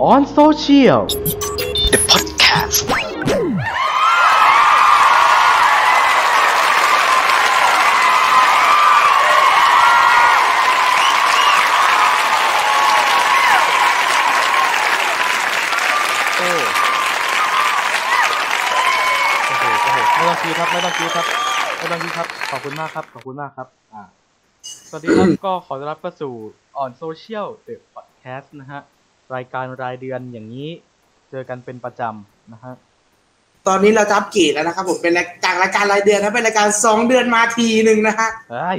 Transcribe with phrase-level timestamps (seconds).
[0.00, 1.06] on social
[1.92, 2.78] The podcast
[16.38, 16.64] โอ้โห
[19.46, 21.26] โอ้โหไม่ต้องคิดครับไม่ต้องคิดครับ
[21.78, 24.02] ไม่ต้องคิดครับ ขอบคุณมากครับ ขอบคุณมากครับ อ่า
[24.88, 26.32] สวัสดีครับ ก็ขอต้อนรับเข้าสู่
[26.82, 28.80] on social the podcast นะฮะ
[29.34, 30.70] รายการรายเดือนอย่างนี้
[31.30, 32.74] เจอกันเป็นประจำนะฮะ
[33.68, 38.78] ตอนนี้เราจะอัปเกรดแล้วนะครับผมเป็นรายจากรายการรายเดือนนะเป็นรายการสองเดือนมาทีหนึ่งนะฮะเฮ้ย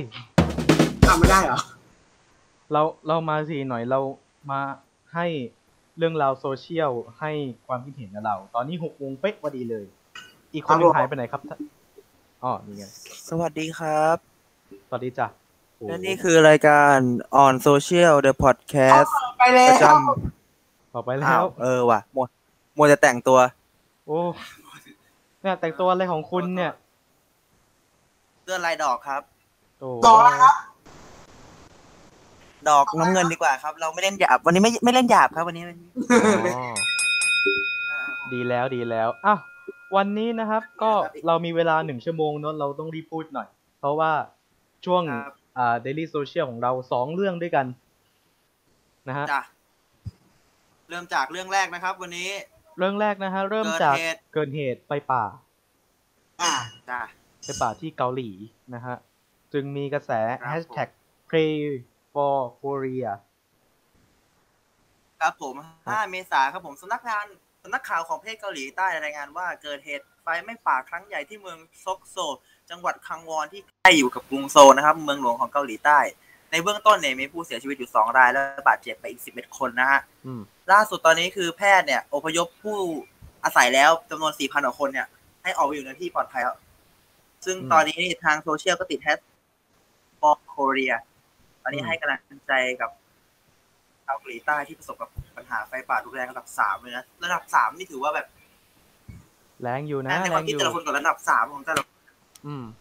[1.07, 1.59] ทำไม่ได้เหรอ
[2.71, 3.99] เราเรามาสิหน่อยเรา
[4.52, 4.62] มา
[5.13, 5.27] ให้
[5.98, 7.31] เรื่องราวโซเชียลให้
[7.68, 9.85] ความคิดเห็นกับเรา ตอนนี้หกโมงเป๊ะพอดีเลย
[10.54, 11.59] อีกคนหนึงหายไปไหนครับท่าน
[12.43, 12.84] อ๋อนี่ไง
[13.29, 14.18] สวัสดีครับ
[14.88, 15.27] สวัสดีจ้ะ
[15.77, 16.98] โอ้และนี่คือรายการ
[17.43, 19.98] on social the podcast ไปแล้ประจว
[20.94, 22.26] ต่อไปำแล้อ้าวว เออว่ะมัว
[22.77, 23.40] มัวจะแต่งตัว
[24.05, 24.20] โอ้
[25.41, 26.71] เนี่ยแต่งตัวอะไรของคุณเนี่ย
[28.43, 29.21] เสื้อลายดอกครับ
[29.80, 30.55] โอ้ต่อนะครับ
[32.70, 35.63] ดอกน้ำเงินดีกว่าครับ เราไม่เล่นหยาบ วันนี้ไม่ไม่เล่นหยาบครับ วันนี้
[36.55, 36.76] อ๋อ
[38.34, 39.40] ดีแล้วดีแล้วอ้าว
[39.96, 40.91] วันนี้นะครับ ก็
[41.27, 43.48] เรามีเวลาหนึ่งชั่วโมงเนอะเราต้องรีบพูดหน่อย
[43.80, 44.12] เพราะว่า
[44.85, 47.65] ช่วงครับอ่า daily social ของเราสองเรื่องด้วยกัน
[49.08, 49.41] นะฮะ จ้ะ
[50.91, 52.29] เริ่มจากเรื่องแรกนะครับ วันนี้
[52.77, 55.23] เรื่องแรกนะฮะเริ่มเกิดจากเหตุเกิดเหตุไฟป่า
[56.41, 56.53] อ่า
[56.89, 57.01] จ้ะ
[57.43, 58.29] ไฟป่าที่เกาหลี
[58.73, 58.95] นะฮะ
[59.53, 60.89] จึงมีกระแสครับ hashtag
[61.29, 61.55] pray
[62.13, 63.09] for Korea
[65.22, 67.25] ครับผม 5 เมษาครับผมสำนักงาน
[67.63, 72.17] สำนักข่าวของประเทศเกาหลีใต้รายงานว่าเกิดเหตุไฟไหม้ป่าครั้งใหญ่ที่เมืองซอกโซ
[72.69, 76.00] จังหวัดคังวอนที่ใกล้อยู่กับกรุงโซลนะครับ เมืองหลวงของเกาหลีใต้
[76.52, 80.41] ในเบื้องต้นเนี่ยมีผู้เสียชีวิตอยู่2ราย และบาดเจ็บไปอีก11คนนะฮะอืม
[80.72, 82.78] ล่าสุดตอนนี้คือแพทย์เนี่ยอพยพผู้
[83.44, 85.08] อาศัยแล้วจำนวน4,000กว่าคนเนี่ย
[85.44, 86.58] ให้ออกไปอยู่ในที่ปลอดภัยแล้ว
[87.46, 89.20] ซึ่งอืมตอนนี้นี่ทางโซเชียลก็ติดแฮช
[90.20, 90.96] แท็ก Korea
[91.64, 92.90] ตอนนี้อืมให้กำลังใจกับ
[94.06, 98.28] ชาวเกาหลีใต้ที่ประสบกับปัญหาไฟป่ารุนแรงระดับสามเลยนะระดับสามนี่ถือว่าแบบ
[99.62, 101.84] แรงอยู่นะในแรความงคิดอยู่แต่ละคนกับระดับสามของแต่ละ
[102.46, 102.64] อืม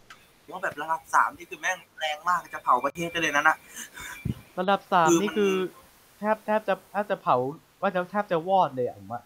[0.51, 3.55] ว่าแบบระดับสามนี่คือแม่งแรงมากจะเผาประเทศได้เลยนะนะ
[4.59, 5.53] ระดับสามคือนี่มันคือ
[6.19, 7.37] แทบแทบจะแทบจะเผา
[7.81, 9.21] ว่าจะแทบจะวอดเลยอะผมว่า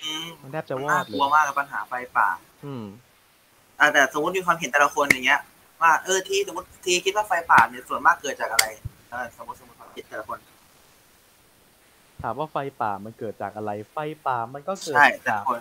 [0.00, 2.28] อืมมันแทบจะวอน่าดกเลลัยวมากกับปัญหาไฟป่า
[2.64, 2.84] อืม
[3.80, 5.40] อ่าแต่สมมติมีความเห็นแต่ละคนอย่างเงี้ย
[5.82, 8.66] ว่าเออที่สมมติทีคิดว่าไฟป่าเนี่ยส่วนมากเกิดจากอะไร
[9.10, 10.38] เออสมมติสมมติความคิดแต่ละคน
[12.22, 15.60] ถามว่าไฟป่ามันเกิดจากอะไร ไฟป่ามันก็เกิดใช่แต่จาละกคน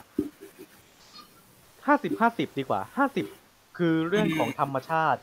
[1.88, 3.26] ห้าสิบห้าสิบดีกว่าห้าสิบ
[3.80, 5.20] คือเรื่องของธรรมชาติ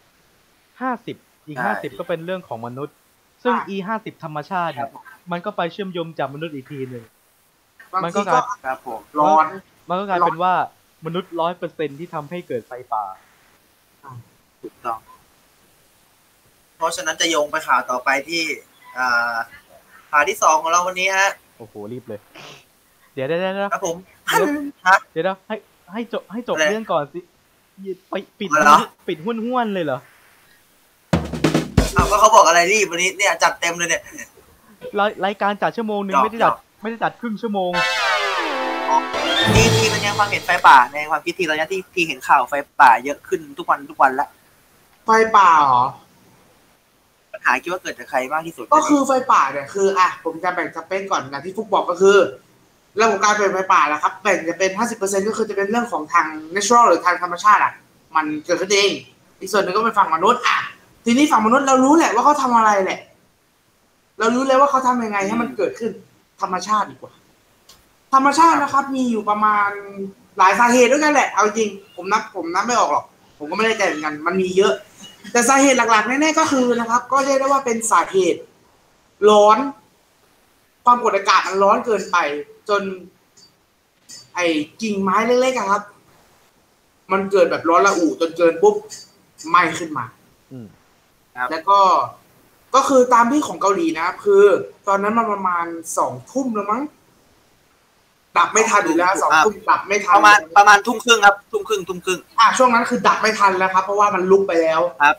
[0.80, 2.96] ห้าสิบอีกใช่ห้าสิบก็เป็นเรื่องของมนุษย์
[3.42, 4.90] ซึ่งอะอีห้าสิบธรรมชาติเนี่ย
[5.32, 7.04] มันก็ไปเชื่อมโยงจากมนุษย์อีกทีหนึ่ง
[7.92, 9.46] บางมันก็ทีกก็ลายครับผมร้อน
[9.88, 10.54] มันก็กลายเป็นว่า
[11.06, 13.04] มนุษย์ร้อยเปอร์เซ็นที่ทำให้เกิดไฟป่า
[14.62, 14.98] ถูกต้อง
[16.76, 18.42] เพราะฉะนั้นจะโยงไปข่าวต่อไปที่
[18.98, 19.34] อ่า
[20.10, 22.20] ข่าวที่สองของเราวันนี้ฮะโอ้โหรีบเลย
[23.14, 23.96] เดี๋ยวเดี๋ยวเดี๋ยวเดี๋ยวครับผม
[24.26, 24.46] เดี๋ยว
[24.86, 25.56] ฮะเดี๋ยวนะให้
[25.92, 27.20] ให้จบให้จบอะไรเรื่องก่อนสิ
[28.10, 28.78] ไปปิดอะไรเหรอ
[29.08, 29.98] ปิดห้วนห้วนๆเลยเหรอ
[31.96, 34.02] อ้าวก็เขาบอกอะไรรีบวันนี้เนี่ยจัดเต็มเลยเนี่ย
[34.98, 37.70] รายรายการจัดชั่วโมงหนึ่งหยอกไม่ได้จัดหยอกไม่ได้จัดครึ่งชั่วโมง
[39.54, 44.28] ทีทีตอนนี้ความเห็นไฟป่าในความคิดทีตอนนี้ที่ที่เห็นข่าวไฟป่าเยอะขึ้นทุกวันทุกวันละ
[45.04, 45.84] ไฟป่าเหรอ
[47.32, 57.72] ปัญหาคิดว่าเกิดจากใครมากที่สุดก็คือไฟป่าเนี่ยคืออะผมจะแบ่งสเปนก่อนนะที่ฟุกบอกก็คือเรื่องของการเป็นไฟป่านะครับแบ่งจะเป็น 50%ก็คือจะเป็นเรื่องของทาง natural หรือทางธรรมชาติอะ
[58.16, 58.90] มันเกิดขึ้นเอง
[59.40, 60.58] อีกส่วนหนึ่งก็เป็นฝั่งมนุษย์อะ
[61.04, 63.00] ทีนี้ฝั่งมนุษย์เรารู้แหละว่าเขาทำอะไรแหละ
[64.18, 65.92] เรารู้เลยว่าเขาทำยังไงให้มันเกิดขึ้น
[66.40, 67.12] ธรรมชาติดีกว่า
[68.14, 69.68] ธรรมชาตินะครับ มีอยู่ประมาณ
[70.38, 73.04] หลายสาเหตุด้วยกันแหละ เอาจริง ผมนับผมนับไม่ออกหรอก
[73.38, 74.72] ผมก็ไม่ได้ใจเหมือนกัน มันมีเยอะ
[75.32, 78.40] แต่สาเหตุหลักๆแน่ๆก็คือนะครับ ก็เรียกได้ว่าเป็นสาเหตุ
[79.30, 79.58] ร้อน
[80.84, 82.16] ความกดอากาศมันร้อนเกินไป
[82.68, 82.82] จน
[84.34, 84.46] ไอ้
[84.82, 85.82] กิ่งไม้เล็กๆอะครับ
[87.12, 88.76] มันเกิดแบบร้อนระอุจนเกินปุ๊บ
[89.48, 90.04] ไหม้ขึ้นมา
[90.52, 90.66] อืม
[91.50, 91.80] แล้วก็
[92.74, 94.42] ก็คือตามที่ของเกาหลีนะครับ คือ
[94.88, 95.66] ตอนนั้นมันประมาณ
[95.98, 96.82] สองทุ่มแล้วมั้ง
[98.38, 105.16] ดับไม่ทันอยู่แล้วสองทุ่มดับไม่ทันประมาณประมาณทุ่มครึ่งครับ ทุ่มครึ่งทุ่มครึ่งอะช่วงนั้นคือดับไม่ทันแล้วครับ เพราะว่ามันลุกไปแล้วครับ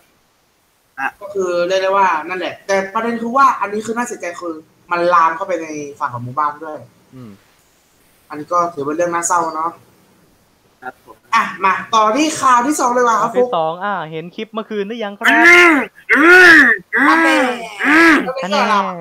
[1.00, 4.54] อะก็คือเรียกได้ว่านั่นแหละ แต่ประเด็นคือว่าอันนี้คือน่าเสียใจคือ
[4.92, 5.68] มันลามเข้าไปใน
[6.00, 6.78] ฝั่งของหมู่บ้านด้วย
[7.16, 7.32] อืม
[8.30, 9.72] อันนี้ก็ถือเป็นเรื่องน่าเศร้าเนาะ
[10.84, 15.66] ครับผมอะมาต่อที่ข่าวที่สองเลยว่ะคข้อรับฟุที่กสองอ่า เห็นคลิปเมื่อคืนหรือยังครับอันนี้
[16.12, 17.34] ก็ท่านไม่
[17.86, 18.04] แน่
[18.50, 18.94] เกี่ยวหรอกต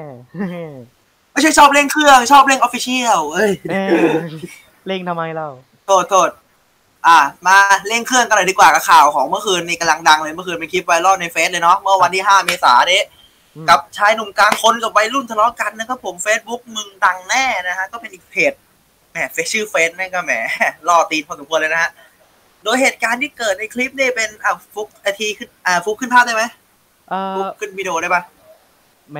[1.33, 4.29] ไม่ใช่ชอบเล่นเครื่อง ชอบเล่นออฟฟิเชียลเอ้ยเอ้ย
[4.87, 5.51] เล่งทำไมเล่า
[5.87, 6.29] โทษโทษ
[7.07, 7.57] อะมา
[7.89, 13.26] เล่นเครื่องกันเลยดีกว่ากับข่าวของเมื่อคืนนี่กำลังดังเลยเมื่อคืนเป็นคลิปไวรัลในเฟซเลยเนาะเมื่อวันที่ 5 เมษายนนี้อืม
[13.71, 18.53] กับชายหนุ่มกลางคนกับวัยรุ่นทะเลาะกันนะครับผม Facebook มึงดังแน่นะฮะก็เป็นอีกเพจ
[19.11, 20.33] แหมเฟซชื่อเฟซแม่งก็แหม
[20.89, 21.91] ล่อตีนพอสมควรเลยนะฮะ
[22.65, 26.45] โดยเหตุการณ์ที่เกิดในคลิปนี่เป็นอะฟุกอาทีขึ้นอ่าฟุกขึ้นภาพได้ไหม
[27.09, 28.23] เอ่ฟุกอขึ้นวิดีโอได้ปะ
[29.13, 29.19] แหม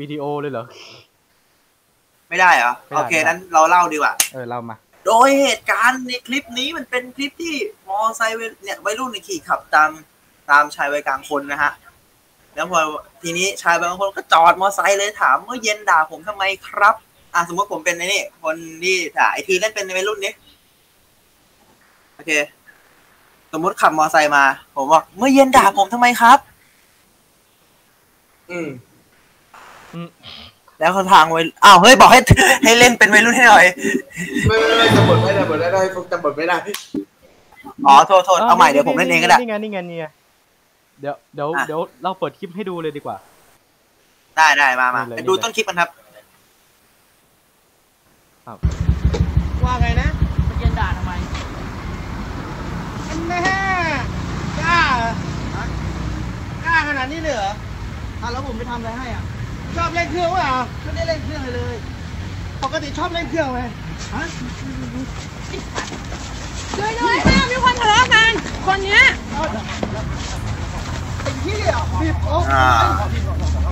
[0.00, 0.64] วิดีโอเลยเหรอ
[2.28, 4.76] ไม่ได้เหรอไม่ได้โอเคนั้นเราเล่าดีกว่าเออเล่ามา
[5.06, 7.54] โดยเหตุการณ์ในคลิปนี้มันเป็นคลิปที่
[7.88, 9.90] มอไซค์วัยเนี่ยวัยรุ่นในยขี่ขับตาม
[10.50, 11.72] ตามชายวัยกลางคนนะฮะ
[12.60, 12.82] แล้วพอ
[13.22, 16.94] ทีนี้ชายวัยกลางคนก็จอดมอไซค์เลยถามเมื่อเย็นด่าผมทำไมครับ
[17.34, 20.32] อะสมมติผมเป็นไอ้นี่คนที่ถ่ายไอทีเล่นเป็นวัยรุ่นนี้
[22.14, 22.30] โอเค
[23.52, 24.44] สมมติขับมอไซค์มา
[24.76, 26.38] ผมบอกเมื่อเย็นด่าผมทำไมครับ
[28.50, 28.68] อืม
[30.78, 32.20] แล้วเขาทางไว้อ้าวเฮ้ยบอกให้
[32.64, 33.64] ให้เล่นเป็นวัยรุ่นให้หน่อย
[34.48, 36.56] ไม่ไม่ไม่จำบทไม่ได้บทไม่ได้ฟุกจำบทไม่ได้
[37.86, 40.06] อ๋อโทษโทษเอาใหม่เดี๋ยวผมเล่นเองก็ได้นี่ไงนี่ไงนี่ไง
[41.00, 43.16] เดี๋ยวเดี๋ยวอะ เดี๋ยวเราเปิดคลิปให้ดูเลยดีกว่า
[44.36, 45.90] ได้ได้มามานี่เลย ไปดูต้นคลิปกันครับ
[49.64, 50.08] ว่าไงนะ
[50.48, 51.12] มันเย็นด่าทำไม
[53.08, 53.40] อันแม่
[54.60, 55.12] กล้าเหรอ
[55.56, 55.64] ฮะ
[56.64, 57.52] กล้าขนาดนี้เลยเหรอ
[58.20, 59.22] อะแล้วผมไปทำอะไรให้อะ
[59.76, 61.76] ชอบเล่นเครื่องวะเหรอไม่ได้เล่นเครื่องเลยเลย
[62.62, 63.60] ปกติชอบเล่นเครื่องไหม
[64.14, 64.24] ฮะ
[66.78, 68.32] ด้วยด้วยแม่มีคนทะเลาะกัน
[68.66, 72.68] คนเนี้ยไอ้เหี้ยบีบโอ๊คอ่า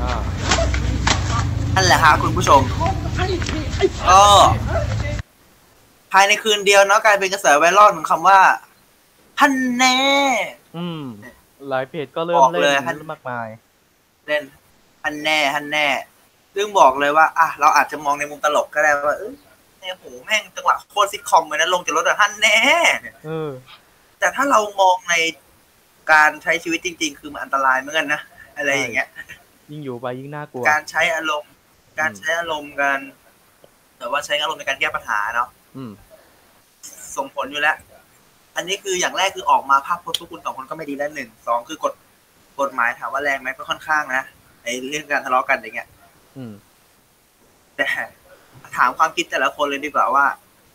[0.03, 0.19] อ่า
[1.75, 2.61] นั่นแหละฮะคุณผู้ชม
[3.17, 3.27] ไอ้
[3.77, 4.23] ไอ้ก็
[6.13, 8.41] ภายในคืนเดียวเนาะกลายเป็นกระแสไวรัลของคำว่า
[9.41, 9.99] ฮันแน่
[10.77, 11.03] อืม
[11.69, 13.49] หลายเพจก็เริ่มบอกเล่เลยนฮันมากมาย
[14.27, 14.43] เล่น
[15.05, 15.87] ฮันแน่ฮันแน่
[16.55, 19.35] ซึ่งบอกเลยว่า อะ เราอาจจะมองในมุมตลกก็ได้ว่า เอ้ย
[19.81, 22.57] เนี่ยโหแม่งจังหวะโคตรซิทคอมเลยนะลงจากรถอะฮันแน่
[23.27, 23.51] เออ
[24.19, 25.15] แต่ถ้าเรามองใน
[26.13, 28.21] การใช้ชีวิตจริง ๆ คือมันอันตรายเหมือนกันนะ
[28.57, 29.09] อะไรอย่างเงี้ย
[29.71, 31.53] ยิ่งอยู่ไปยิ่งน่ากลัว การใช้อารมณ์
[32.01, 32.99] การใช้อารมณ์กัน
[33.99, 35.93] แต่ว่าใช้อารมณ์ในการแก้ปัญหาเนาะอืม
[37.17, 37.77] ส่งผลอยู่แล้ว
[38.57, 41.93] อันนี้คืออย่างแรกคือออกมาภาพพจน์พวกคุณสองคนก็ไม่ดีแล้วหนึ่งสองคือกฎ
[42.61, 44.23] กฎหมายถามว่าแรงไหมก็ค่อนข้างนะ
[44.63, 45.89] ไอ้เรื่องการทะเลาะกันอย่างเงี้ย
[46.37, 46.53] อืม
[47.77, 47.87] แต่
[48.77, 50.27] ถามความคิดแต่ละคนเลยดีกว่าว่า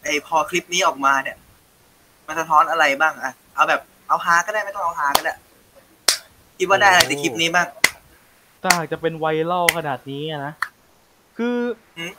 [0.03, 1.38] ไอ้พอคลิปนี้ออกมาเนี่ย
[2.27, 3.81] มันสะท้อนอะไรบ้างอะเอาแบบ
[4.13, 5.33] เอาฮาก็ได้ไม่ต้องเอาฮาก็ได้
[6.57, 7.68] คิดว่าได้อะไรจากคลิปนี้บ้าง
[8.62, 10.54] ถ้าหากจะเป็นไวรัลขนาดนี้อะนะ
[11.38, 11.57] คือ
[11.98, 12.12] อม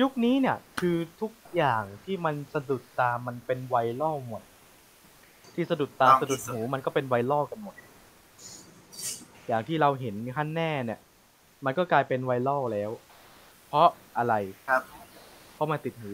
[0.00, 4.42] ยุคนี้เนี่ย คือทุกอย่างที่มันสะดุดตามันเป็นไวรัลหมด
[5.54, 7.74] ที่สะดุดตาสะดุดหูมันก็เป็นไวรัลกันหมด
[9.48, 11.00] อย่างที่เราเห็นขั้นแน่เนี่ย
[11.64, 12.90] มันก็กลายเป็นไวรัลแล้ว
[13.68, 13.88] เพราะ
[14.18, 14.34] อะไร
[14.68, 14.82] ครับ
[15.54, 16.12] เพราะมันติดหู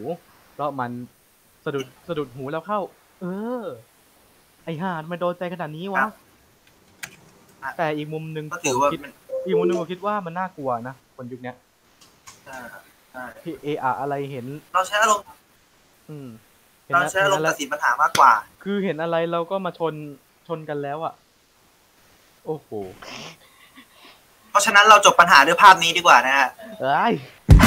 [0.54, 0.90] เพราะมัน
[1.64, 2.80] สะดุดสะดุดหูแล้วเข้า
[3.20, 3.26] เอ
[3.62, 6.12] อไอห่านมันโดนใจขนาดนี้วะครับ
[7.76, 9.12] แต่อีกมุมหนึ่งก็ถือว่าผมคิดมัน
[9.46, 11.56] อีกมุมหนึงผมคิดว่ามันน่ากลัวนะคนยุคเนี้ย
[12.48, 12.58] อ่า
[13.12, 15.24] ใช่ที่เออะอะไรเห็น เราใช้อารมณ์
[16.08, 16.28] อืม
[16.84, 18.32] เห็นเราอะใช้อารมณ์เห็นตัอะดไรสินปัญหามากกว่า
[18.62, 19.94] คือเห็นอะไรเราก็มาชน
[20.48, 21.14] ชนกันแล้วอะ
[22.46, 22.68] โอ้โห
[24.50, 26.48] เพราะฉะนั้นเราจบปัญหาด้วยภาพนี้ดีกว่านะฮะ
[26.80, 27.12] เอ้ย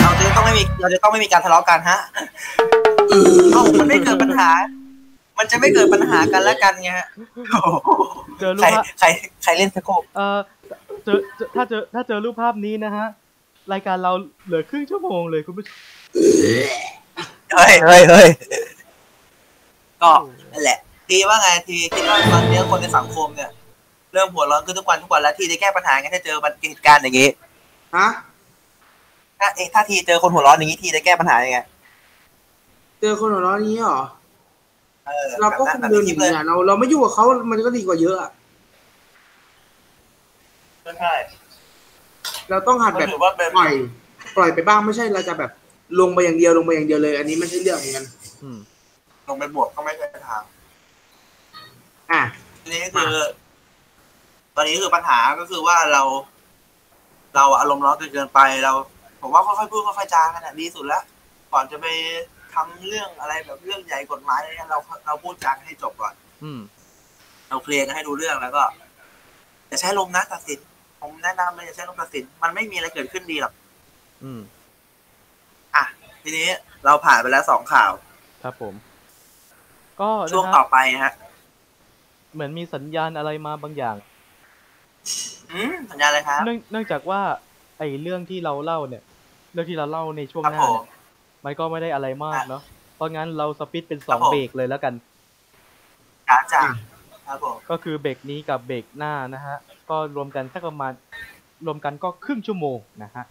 [0.02, 2.00] เราจะต้องไม่มีเราจะต้องไม่มีการทะเลาะกันฮะ
[3.52, 4.50] เอ้ามันไม่เกิดปัญหา
[5.42, 7.08] มันจะไม่เกิดปัญหากันและกันไงฮะ
[7.52, 7.90] โอ้โห
[8.40, 9.08] เจอรูใคปรภาพใคร
[9.44, 10.40] ใครเล่นสโคปเอ่อ
[11.04, 13.08] เจอเจอถ้าเจอถ้าเจอรูปภาพนี้นะฮะ
[13.74, 14.12] รายการเรา
[14.46, 15.76] เหลือครึ่งชั่วโมงเลยคุณผู้ชม
[17.54, 18.28] เฮ้ยเฮ้ยเฮ้ย
[20.02, 20.12] ก็
[20.52, 20.78] นั่นแหละ
[21.10, 23.50] ทีว่าไงทีคิดว่าตอนนี้คนในสังคมเนี่ย
[24.14, 26.38] เริ่มหัวร้อนขึ้นทุกวันทุกวันแล้วทีจะแก้ปัญหาไงถ้าเจอ
[26.70, 27.30] เหตุการณ์อย่างนี้
[27.98, 28.08] ฮะ
[29.40, 31.60] ถ้าเอ๊ะถ้าทีเจอคนหัวร้อนอย่างนี้ทีจะแก้ปัญหายังไง
[33.02, 34.02] เจอคนหัวเราะนี้เหรอ
[35.12, 38.32] เออเราก็คงเดินหนีเลยอะเราเราไม่ยุ่งกับเขามันก็ดีกว่าเยอะอะ
[41.02, 41.14] ใช่
[42.50, 43.74] เราต้องหัดก็แบบถือว่าเป็นปล่อย
[44.38, 45.52] ปล่อยไปบ้างไม่ใช่เราจะแบบ
[46.00, 48.06] ลงไปอย่างเดียวลงไปอย่างเดียวเลย อันนี้ไม่ใช่เรื่องเหมือนกัน
[48.44, 48.58] อืม
[49.28, 50.44] ลงไปบวกก็ไม่ใช่ทาง
[52.12, 52.24] อะ
[52.62, 53.14] ทีนี้คือ
[54.56, 56.04] ตอนนี้คือปัญหาก็คือว่าเรา
[57.36, 58.74] เราอารมณ์ร้อนเกินเกินไปเรา
[59.22, 61.04] ผมว่าค่อยๆพูดค่อยๆจากันนะดีสุดแล้ว
[61.54, 61.88] ก่อนจะไป
[62.56, 66.62] ทำเรื่องอะไรแบบเรื่องใหญ่กฎหมายอะไรเงี้ยเราเราพูดจากันให้จบก่อน อืม
[67.50, 68.64] เราเคลียร์กันให้รู้เรื่องแล้วก็
[69.68, 70.60] อย่าใช้ลมณ์นะตัดสิน
[71.02, 73.54] ผมแนะนำเลยอย่าใช้ลมณ์ตัดสิน มันไม่มีอะไรเกิดขึ้นดีหรอก
[74.24, 74.42] อืม
[75.76, 75.84] อะ
[76.24, 76.48] ทีนี้
[76.86, 77.92] เราผ่านไปแล้วสองข่าว
[78.44, 78.74] ครับผม
[80.02, 81.14] ก็ช่วงนะต่ฮะอไปนะฮะ
[82.34, 83.96] เหมือนมีสัญญาณอะไรมาบางอย่าง
[85.52, 87.22] อืมสัญญาณอะไรครับเนื่องเนื่องจากว่า
[87.78, 89.04] ไอ้เรื่องที่เราเล่าเนี่ย
[89.54, 90.86] เรื่องที่เราเล่าในช่วงครับหน้าผมเนี่ย
[91.46, 92.62] มันก็ไม่ได้อะไรมากเนาะ
[92.96, 94.94] เพราะงั้นเราสปิดเป็นสองครับผมเบรกเลยแล้วกัน
[96.30, 96.62] จ้าจ้า
[97.28, 99.58] ครับผมก็คือเบรกนี้กับเบรกหน้านะฮะ
[99.90, 100.92] ก็รวมกันสักประมาณ
[101.66, 103.24] รวมกันก็ครึ่งชั่วโมงนะฮะ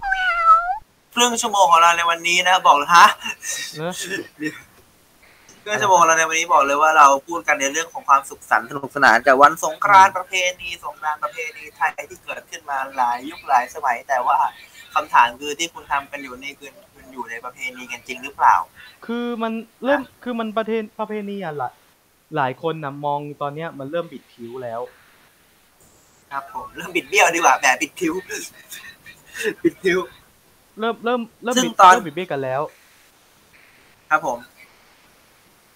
[1.14, 3.06] ครึ่งชั่วโมงของเราในวันนี้นะบอกเลยฮะ
[3.76, 3.92] เนอะ
[5.64, 14.38] ครึ่งชั่วโมงของเราในวันนี้บอกเลยว่าเราพูดกันในเรื่องของความสุขสันต์สนุกสนานกับวันสงกรานต์ประเพณีสงกรานต์ประเพณีไทยที่เกิดขึ้นมาหลายยุคหลายสมัย แต่ว่า
[14.94, 18.54] คำถามคือที่คุณทำกันอยู่นี่คือคุณ อยู่ในประเพณีกันจริงหรือเปล่า
[19.06, 19.52] คือมัน
[19.84, 21.72] เริ่มคือมันประเพณประเพณีอะหลาย
[22.36, 24.80] หลายคนนะมองตอนเนี้ยมันเริ่มบิดผิวแล้ว
[26.30, 28.14] ครับผมเริ่มบิดเบี้ยวดีกว่าแบบบิดคิ้ว
[29.62, 29.98] บิดคิ้ว
[30.78, 32.62] เริ่มเริ่มเริ่มซึ่งบิดตอนเริ่มบิดเบี้ยกันแล้ว
[34.10, 34.38] ครับผม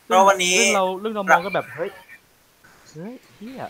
[0.07, 1.91] เพราะวันนี้เรื่องเราเรื่องเรามองก็แบบเฮ้ย
[2.93, 3.65] เฮ้ยเฮีย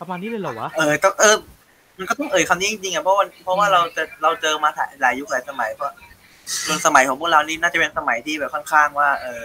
[0.00, 1.36] ประมาณนี้เลยเหรอวะเออต้องเออ
[1.98, 4.70] มันก็ต้องเอ่ยคำนี้จริงๆอะเพราะว่าเพราะว่าเราจะเราเจอมา
[5.00, 5.92] หลายยุคหลายสมัยเพราะ
[6.68, 9.42] จนสมัยของพวกเรานี่น่าจะเป็นสมัยที่แบบค่อนข้างว่า เออ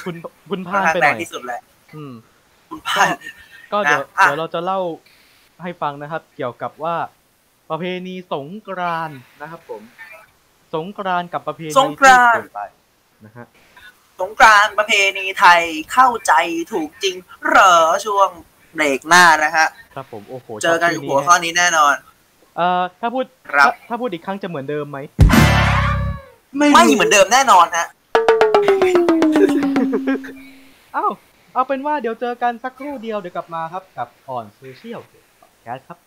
[0.00, 0.14] คุณ
[0.50, 1.60] คุณค่พอนลาดข้างไปหแรน่งอยที่สุดแหละ
[1.96, 2.12] อืม
[2.68, 3.08] คุณพลาด
[3.72, 4.80] ก็เดี๋ยวนะอะเดี๋ยวเราจะเล่า
[5.62, 6.96] ให้ฟังนะครับ เกี่ยวกับว่า
[7.70, 9.82] ประเพณีสงกรานต์นะครับผม
[10.74, 12.60] สงกรานต์กับประเพณีสงกรานต์ที่เปลี่ยนไป
[13.24, 13.46] นะฮะ
[14.20, 15.62] สงกรานต์ประเพณีไทย
[15.92, 16.32] เข้าใจ
[16.72, 17.74] ถูกจริงเหรอ
[18.06, 18.28] ช่วง
[18.74, 21.94] เบรกหน้านะฮะครับผมโอ้โหเจอกันชบกับชื่หัวข้อนี้แน่นอน
[22.56, 24.98] เอ่อถ้าพูดครับถ้าถ้าพูดอีกครั้งจะเหมือนเดิมไหม
[26.56, 27.86] ไม่ไม่เหมือนเดิมแน่นอนฮะ
[30.94, 31.06] เอ้า
[31.54, 35.00] เอาเป็นว่าเดี๋ยวเจอกันสักครู่เดียวเดี๋ยวกลับมาครับกับออนโซเชียล
[35.62, 35.98] แคสครับ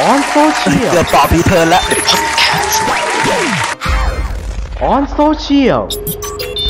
[0.00, 1.82] ออนโซเชียลเกือบต่อพีเทิร์นแล้ว
[4.82, 5.82] ออนโซเชียล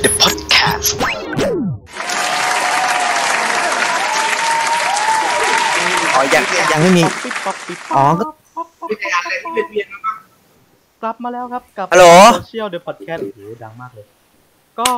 [0.03, 0.89] The Podcast
[6.15, 7.03] อ๋อยังยังไม่มี
[7.97, 8.25] อ๋อก็
[8.91, 9.96] มีแต่อะไรที่เป็นเวียนมา
[10.97, 14.07] กกลับมาแล้วครับกับฮัลโหลโซเชียลเดอะพอดแคสต์โอ้โหดังมากเลย
[14.79, 14.89] ก็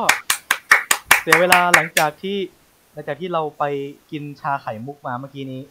[1.21, 2.37] เสียเวลาหลังจากที่
[2.93, 3.63] หลังจากที่เราไป
[4.11, 5.61] กินชาไข่มุกมาเมื่อกี้นี้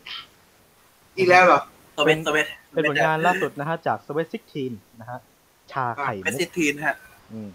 [1.17, 1.61] อีกแล้วเหรอ
[1.97, 5.19] ตัวเป็นตัวเป็นเป็นผลงานล่าสุดนะฮะ จากสวีทซิกทีนนะฮะ
[5.73, 6.97] ชาไข่เป็นมุกซิทีนฮะ
[7.33, 7.51] อืม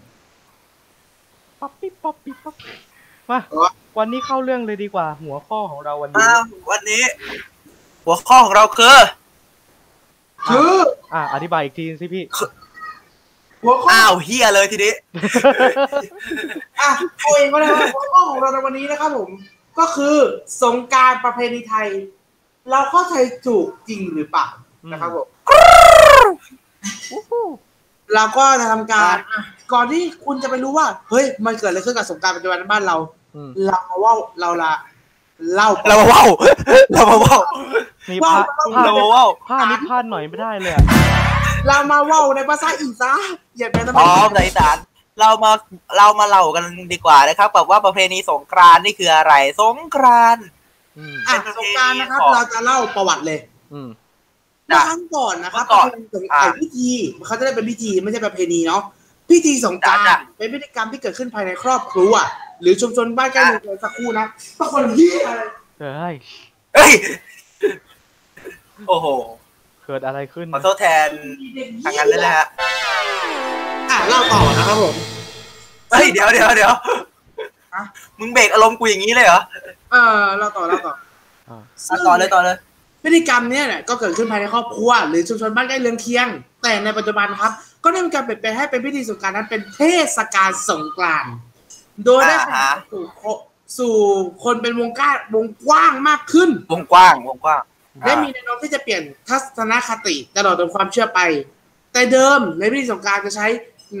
[1.60, 2.54] ป๊อปปี้ป๊อปปี้ป๊อป
[3.30, 7.02] มาอ๋อวันนี้เข้าเรื่องเลยดีกว่า หัวข้อของเราวันนี้อ้าววันนี้
[8.04, 8.96] หัวข้อของเราคือ
[10.48, 10.74] คือ
[11.14, 12.24] อะอธิบายอีกทีสิพี่
[13.64, 14.92] หัวข้ออ้าวเฮียเลยทีนี้
[16.80, 19.30] อะเอาเองก็ได้ว่าหัวข้อของเราในวันนี้นะครับผม
[19.78, 20.16] ก็คือ
[20.62, 21.88] สงกรารประเพณีไทย
[22.70, 23.14] เราเข้าใจ
[23.46, 24.46] ถูกจริงหรือเปล่า
[24.92, 25.26] นะครับผม
[28.14, 29.40] เราก็จะทำการอะ
[29.72, 32.96] ก่อนที่คุณจะไปรู้ว่า เฮ้ย มันเกิดอะไรขึ้นกับสงกรารปัจจุบันในบ้านเรา
[33.36, 34.72] อืมเรามาว่าเราละ
[35.54, 36.24] เล่าเรามาเว้า
[36.92, 37.38] เรามาเว้า
[38.10, 38.34] นี่ว่า
[38.74, 40.84] พลาดพลาเราดมาเว้าพลาดนิดพลาดหน่อยไม่ได้เลยอะ
[41.68, 43.20] เรามาเว่าในภาษาอีสาน
[43.58, 44.76] อย่าเป็นอ๋อภาษาอีสาน
[45.20, 45.52] เรามา
[45.96, 50.44] เรามาเล่ากันดีกว่านะครับแบบว่าประเพณีสงกรานต์นี่คืออะไร สงกรานต์
[50.98, 53.40] อืมอะสงกรารนะครับของเราจะเล่าประวัติเลย
[53.72, 53.88] อืม
[54.66, 56.90] เมื่อครั้งก่อนนะครับเมื่อก่อนประเพณีสงอ่าไอ้พิธี
[57.26, 58.82] เขาจะได้เป็นพิธีไม่ใช่ประเพณีเนาะ
[59.30, 62.12] พิธีสงกรารจ้ะเป็นพิธีกรรมที่เกิดขึ้นภายในครอบครัว
[62.60, 64.26] หรือชุมชนบ้านใกล้เรือนสักครู่นะ
[64.58, 65.42] บางคนที่อะไร
[65.80, 66.14] เฮ้ย
[66.74, 66.92] เอ้ย
[68.88, 69.06] โอ้โห
[69.86, 71.08] เกิดอะไรขึ้นขอโทษแทน
[71.84, 72.46] ทางนั้นเลยนะฮะ
[73.90, 74.94] อะเล่าต่อนะครับผม
[75.90, 76.72] เฮ้ยเดี๋ยวเดี๋ยวเดี๋ยว
[77.74, 77.84] ฮะ
[78.18, 79.40] มึงเบรกอารมณ์กูอย่างนี้เลยเหรอ
[79.92, 80.94] เออเล่าต่อเล่าต่อ
[81.48, 82.56] อ่าอะต่อเลยต่อเลย
[83.02, 86.28] พฤติกรรมเนี่ยเนี่ยก็เกิดขึ้นภายในครอบครัว หรือชุมชนบ้านใกล้เรือนเคียง
[86.62, 87.52] แต่ในปัจจุบันครับ
[87.84, 89.80] ก็ได้มีการเปลี่ยนแปลงให้เป็นพิธีสงกรารนั้นเป็นเท
[90.16, 91.34] ศกาลสงกรานต์
[92.04, 93.22] โดยได้อ่าฮะสู่โค
[93.78, 93.94] สู่
[94.44, 97.62] คนเป็นวงกว้างวงกว้างมากขึ้น วงกว้างวงกว้าง
[98.02, 101.20] และมีแนวโน้มที่จะเปลี่ยนทัศนคติตลอดจนความเชื่อไป
[101.92, 103.46] แต่เดิมในพิธีสงการจะใช้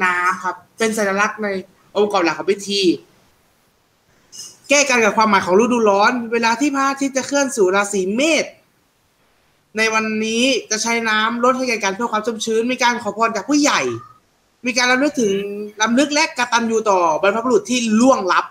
[0.02, 1.48] น้ำครับ เป็นสัญลักษณ์ใน
[1.96, 2.82] องค์ประกอบหลักของพิธี
[4.68, 8.46] แก้กันกับความหมายของฤดูร้อน เวลาที่พระอาทิตย์จะเคลื่อนสู่ราศีเมษ
[9.76, 13.80] ในวันนี้จะใช้น้ำลดให้แก่กันเพื่อความชุ่มชื้น มีการขอพรจากผู้ใหญ่
[14.66, 15.34] มีการรำลึกถึง
[15.82, 18.44] รำลึกและกตัญญูต่อบรรพบุรุษที่ล่วงลับ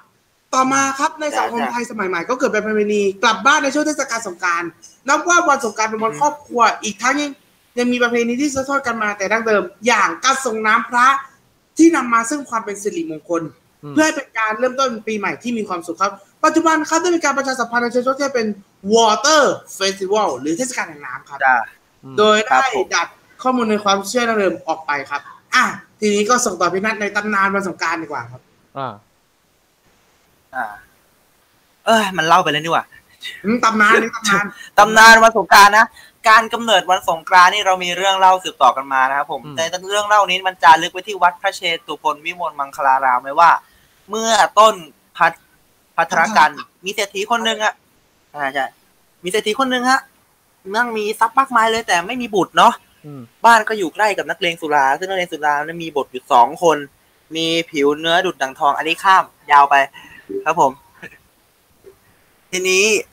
[0.53, 4.63] ต่อมาครับในสังคมไทยสมัยใหม่ก็เกิดเป็นประเพณีกลับบ้านในช่วงเทศกาลสงกราร
[5.10, 7.31] นับว่าวันสงกรารเป็นวันครอบครัว อีกทั้งยัง
[7.79, 11.07] ยังมีประเพณีที่สืบทอดกันมาแต่ดั้งเดิม อย่างการส่งน้ำพระ
[11.77, 13.41] ที่นำมาซึ่งความเป็นสิริมงคล
[13.83, 16.12] อืมเพื่อให้เป็นการเริ่มต้นปีใหม่ที่มีความสุขครับ
[16.45, 18.48] ปัจจุบันครับได้มีการประชาสัมพันธ์ในเชิงโซเชียลเป็น
[18.93, 19.43] Water
[19.79, 21.55] Festival หรือเทศกาลแห่งน้ำครับจ้า
[22.03, 23.07] อืมโดยครัได้บผมดัด
[23.43, 25.22] ข้อมูลในความเชื่อดั้งเดิมออกไปครับ
[25.55, 25.63] อะ
[26.00, 28.41] ทีนี้ก็ส่งต่อพี่นัทในตำนานวันสงกรารดีกว่าครับ
[28.77, 28.93] อ่า
[30.55, 30.65] อ่า
[31.86, 33.02] เอ้ยมันเล่าไปแล้วนี่หว่าอืม
[33.63, 34.46] ตำนานนี่ตำนาน
[34.80, 35.86] ตำนานวันสงกรารนะ
[36.30, 43.51] การกำเนิดวันสงกรานต์นี่เรามีเรื่องเล่าสืบต่อกันมานะครับผมอืมแต่เรื่องเล่านี้มันจารึกไว้ที่วัดพระเชตุพนวิมลมังคลารามไว้ว่า
[44.10, 44.74] เมื่อต้น
[45.18, 45.34] พัท
[45.96, 46.51] พัทรกัน
[46.86, 47.74] มีเศรษฐีคนหนึ่งอะ
[48.36, 48.65] อ่าใช่
[49.24, 50.01] มีเศรษฐีคนหนึ่งฮะ
[50.75, 52.74] นั่งมีทรัพย์มากมายเลยแต่ไม่มีบุตรเนาะ
[53.06, 56.77] อืมบ้านก็อยู่ใกล้กับนักเลงสุรา ซึ่งนักเลงสุรานั้นมีบทอยู่สองคน
[57.36, 59.75] มีผิวเนื้อดุดดังทอง อันนี้ข้ามยาวไป
[60.46, 60.72] ครับผม
[62.51, 62.86] ทีนี้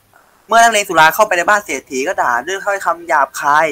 [0.51, 3.67] มื่อนักเลงสุราเข้าไปในบ้านเศรษฐีก็ด่าด้วยถ้อยคำหยาบคาย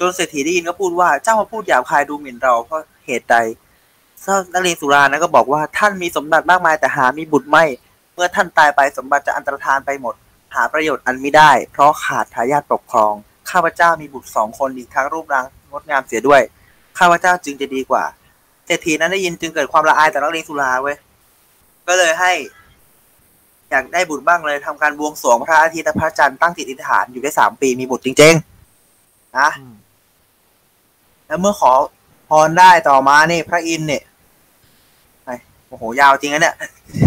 [0.00, 3.36] จนเศรษฐีได้ยินก็พูดว่าเจ้ามาพูดหยาบคายดูหมิ่นเราเพราะเหตุใด
[4.54, 7.64] นักเลงสุรานั้นก็บอกว่าท่านมีสมบัติมากมายแต่หามีบุตรไม่
[8.14, 10.14] เมื่อท่านตายไปสมบัติจะอันตรธานไปหมด
[10.54, 13.12] หาประโยชน์อันไม่ได้ เพราะขาดทายาทปกครอง
[13.50, 16.42] ข้าพเจ้ามีบุตรสองคนอีกทั้งรูปร่างงดงามเสียด้วย
[16.98, 18.04] ข้าพเจ้าจึงจะดีกว่า
[18.66, 20.96] เศรษฐีนั้นได้ยินจึงเกิดความละอายต่อนักเลงสุราเว้ย
[21.88, 22.32] ก็เลยให้
[23.72, 29.74] อยากได้บุตรบ้างเลยทำการบวงสรวงพระอาทิตย์และพระจันทร์ตั้งจิตอธิษฐานอยู่ได้สามปีมีบุตรจริงๆนะอืม
[31.26, 31.72] แล้วเมื่อขอ
[32.30, 34.02] พรได้ต่อมานี่พระอินทร์เนี่ย
[35.24, 35.28] ไป
[35.68, 36.54] โอ้โหยาวจริงนะเนี่ย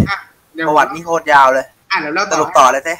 [0.09, 0.17] อะ
[0.53, 2.95] เดี๋ยวประวัตินี่โคตรยาวเลยอะเดี๋ยวเราสต่อรุปต่อเลยเต้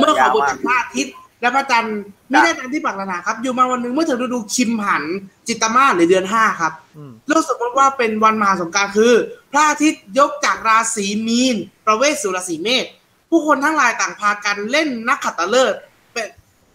[0.00, 1.98] เมื่อขอบุตรยาวจากพระอาทิตย์ และพระจันทร์
[2.30, 5.04] ไม่ได้ตามที่ปรารถนาครับ อยู่มาวันหนึ่งเมื่อถึงฤดูคิมหัน
[5.48, 9.12] จิตตมาศหรือเดือนห้าครับอืมโลกสมมติว่าเป็นวันมหาสงกรารคือ
[9.52, 12.86] พระอาทิตย์ยกจากราศีมีน ประเวศสู่ราศีเมษ
[13.30, 15.80] ผู้คนทั้งหลายต่างพากันเล่นนักขัตฤกษ์
[16.12, 16.26] เป็น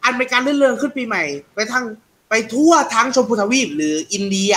[0.04, 1.24] อันเป็นการเลื่อนเรืองขึ้นปีใหม่
[1.56, 1.86] ไปทั้ง
[2.30, 4.54] ไปทั่วทั้งชมพูทวีป หรืออินเดีย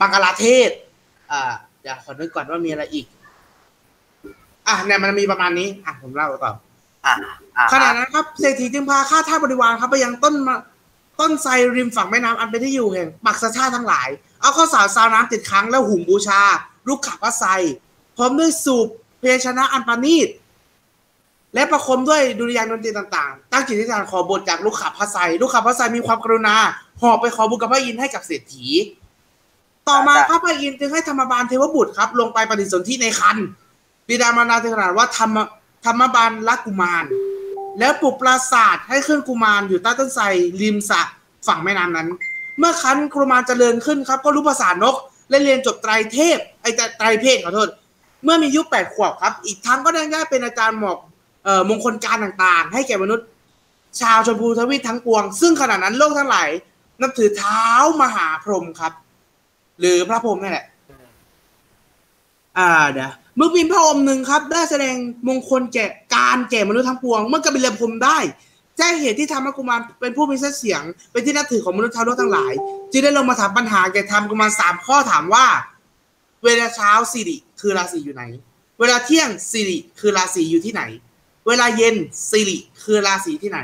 [0.00, 0.70] บังกลาเทศ
[1.30, 3.06] อ่าเดี๋ยวขอนึกก่อนว่ามีอะไรอีก
[4.66, 6.69] อะเนี่ยมันมีประมาณนี้อะผมเล่าต่ออะอะ
[7.72, 10.58] ขณะนั้นครับเศรษฐีจึงพาข้าทาสบริวารครับไปยังต้นมะ
[11.20, 14.08] ต้นไทรริมฝั่งแม่น้ำอันเป็นที่อยู่แห่งปักษชาทั้งหลาย
[14.40, 16.40] เอาข้าวสารซาวน้ำติดค้างแล้วหุงบูชา
[16.88, 17.50] ลูกขับพระไทร
[18.16, 18.88] พร้อมด้วยสูบ
[19.20, 20.28] เพชนะอันประณีต
[21.54, 26.56] และประคมด้วยดุริยางดนตรีต่างๆ ตั้งจิตอธิษฐานขอบทจากลูกขับพระไทรลูกขับพระไทรมีความกรุณา
[27.00, 28.66] หอบไปขอบุญกับพระอินทร์ให้กับเศรษฐี
[29.88, 33.36] ต่อมาพระพระอินทร์จึงให้ธรรมบาลเทวบุตรครับ ลงไปปฏิสนธิในคัน
[34.08, 35.36] บิดามารดาจึงขนาดว่าธรรม
[35.84, 37.04] ธรรมบาลละกุมาร
[37.78, 40.24] แล้วปลุกปราสาทให้ขึ้นกุมารอยู่ใต้ต้นไทร
[40.62, 41.00] ริมสระ
[41.46, 42.08] ฝั่งแม่น้ำนั้น
[42.58, 44.96] เมื่อคันกุมารเจริญขึ้นครับ ก็รู้ภาษานก
[45.30, 47.68] และเรียนจบไตรเทพไอไตรไตรเพศขอโทษ
[48.24, 50.98] เมื่อมีอายุแปดขวบครับ อีกทั้งก็ได้ได้เป็นอาจารย์หมอก
[51.46, 53.26] ออมงคลการต่างๆ ให้แก่มนุษย์
[54.00, 56.48] ชาวชมพูทวีปทั้งปวง ซึ่งขณะนั้นโลกทั้งหลาย
[57.00, 57.66] นับถือเท้า
[58.02, 58.92] มหาพรหมครับ
[59.80, 60.66] หรือพระพรหมนี่แหละ
[62.58, 64.96] อ่าเดี๋ยว เมื่อปีพระองค์หนึ่งครับ ได้แสดง
[65.28, 68.18] มงคลแก่การแก่มนุษย์ทั้งปวง เมื่อกบิลพรมได้
[68.78, 72.52] แจ้งเหตุที่ทำให้กุมารเป็นผู้มีเส้นเสียง เป็นที่นับถือของมนุษย์ชาวโลกทั้งหลาย
[72.92, 75.46] จึงได้ลงมาถามปัญหาแก่ทำกุมารสามข้อถามว่า
[76.44, 78.24] เวลาเช้าสิริคือราศีอยู่ไหน
[78.80, 80.82] เวลาเที่ยงสิริคือราศีอยู่ที่ไหน
[81.46, 81.96] เวลาเย็น
[82.30, 83.60] สิริคือราศีที่ไหน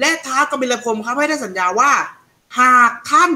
[0.00, 1.92] และท้าวกบิลพรมครับให้ได้สัญญาว่า
[2.58, 3.32] หากท่าน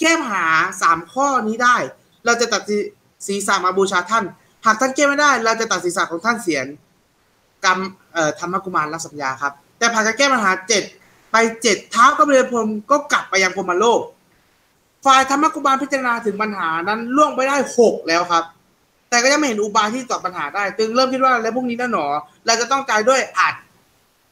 [0.00, 0.46] แก้ปัญหา
[0.82, 1.76] สามข้อนี้ได้
[2.24, 2.62] เราจะตัด
[3.26, 4.24] ศีรษะมาบูชาท่าน
[4.64, 6.66] หากท่านแก้ไม่ได้ เราจะตัดศีรษะของท่านเสียน
[7.64, 7.78] กรรม
[8.12, 10.82] เอ่อธรรมกุมารรับสัญญาครับ แต่ผ่านการแก้ปัญหาเจ็ด
[11.32, 14.00] ไปเจ็ดเท้ากบิลพรมก็กลับไปยังพรมโลก
[15.04, 18.44] ฝ่ายธรรมกุมารพิจารณาถึงปัญหานั้นล่วงไปได้หกแล้วครับ
[19.10, 22.06] แต่ก็ยังไม่เห็นอุบายที่ตอบปัญหาได้ จึงเริ่มคิดว่าแล้วพวกนี้น่หนอ
[22.46, 23.54] เราจะต้องจ่ายด้วยอาจ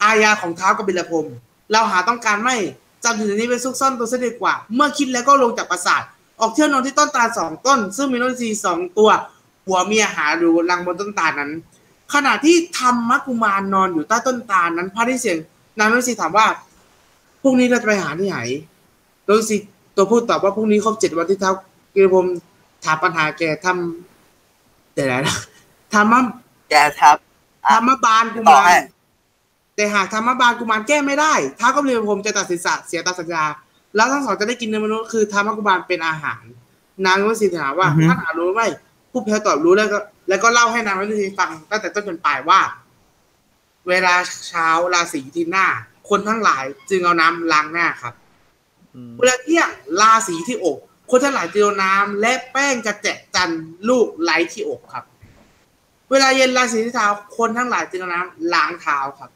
[0.03, 1.27] อาญาของเท้ากบิลพรม
[1.73, 2.57] เราหาต้องการไม่
[3.05, 6.03] จำถึงนี้ไปซุกซ่อนตัวเสียดีกว่า เมื่อคิดแล้วก็ลงจากปราสาท
[6.41, 9.11] ออกเที่ยวนอนที่ต้นตาลสองต้น ซึ่งมีนกทรีสองตัว
[9.67, 11.51] หัวเมียหาดูรังบนต้นตาลนั้น
[12.15, 15.39] ขณะที่ธรรมกุมารนอนอยู่ใต้ต้นตาลนั้นพระที่เสียง
[15.79, 16.47] นางนกทรีถามว่า
[17.43, 18.39] พรุ่งนี้เราจะไปหาที่ไหน
[19.27, 19.57] นกทรี
[19.97, 21.53] ตัวพูดตอบว่าพรุ่งนี้ครบเจ็ดวันที่เท้า
[21.95, 22.27] กิรพรหม
[22.85, 25.37] ถามปัญหาแกทำแต่ไหนนะ
[25.93, 26.21] ธรรมะ
[26.71, 27.17] แกครับ
[27.71, 28.77] ธรรมบาลกุต่อมารให้
[29.77, 33.45] แต่หากธรรมบาลกุมารแก้ไม่ได้ท้าวก็เลยผมจะตัดสินใจเสียตามสัญญา
[33.97, 36.43] แล้วทั้งสองจะได้กินเนื้อมนุษย์คือธรรมกุมารเป็นอาหาร
[37.07, 38.63] นางก็สิถามว่าท่านอารู้ไหม
[39.11, 42.61] ผู้แพ้ตอบรู้แล้วก็ แล้วก็เล่าให้นางวิธีฟังตั้งแต่ต้นจนปลายว่า
[43.89, 44.15] เวลา
[44.49, 45.67] เช้าราศีที่หน้า
[46.09, 48.15] คนทั้งหลายจึงเอาน้ำล้างหน้าครับ
[48.95, 50.79] อืมเวลาเที่ยงราศีที่อก
[51.11, 55.05] คนทั้งหลายจึงเอาน้ำและแป้งกระแจกจันทร์ลูกไหลที่อกครับ
[56.11, 59.31] เวลาเย็นราศีที่เท้าคนทั้งหลายจึงเอาน้ำล้างเท้าครับ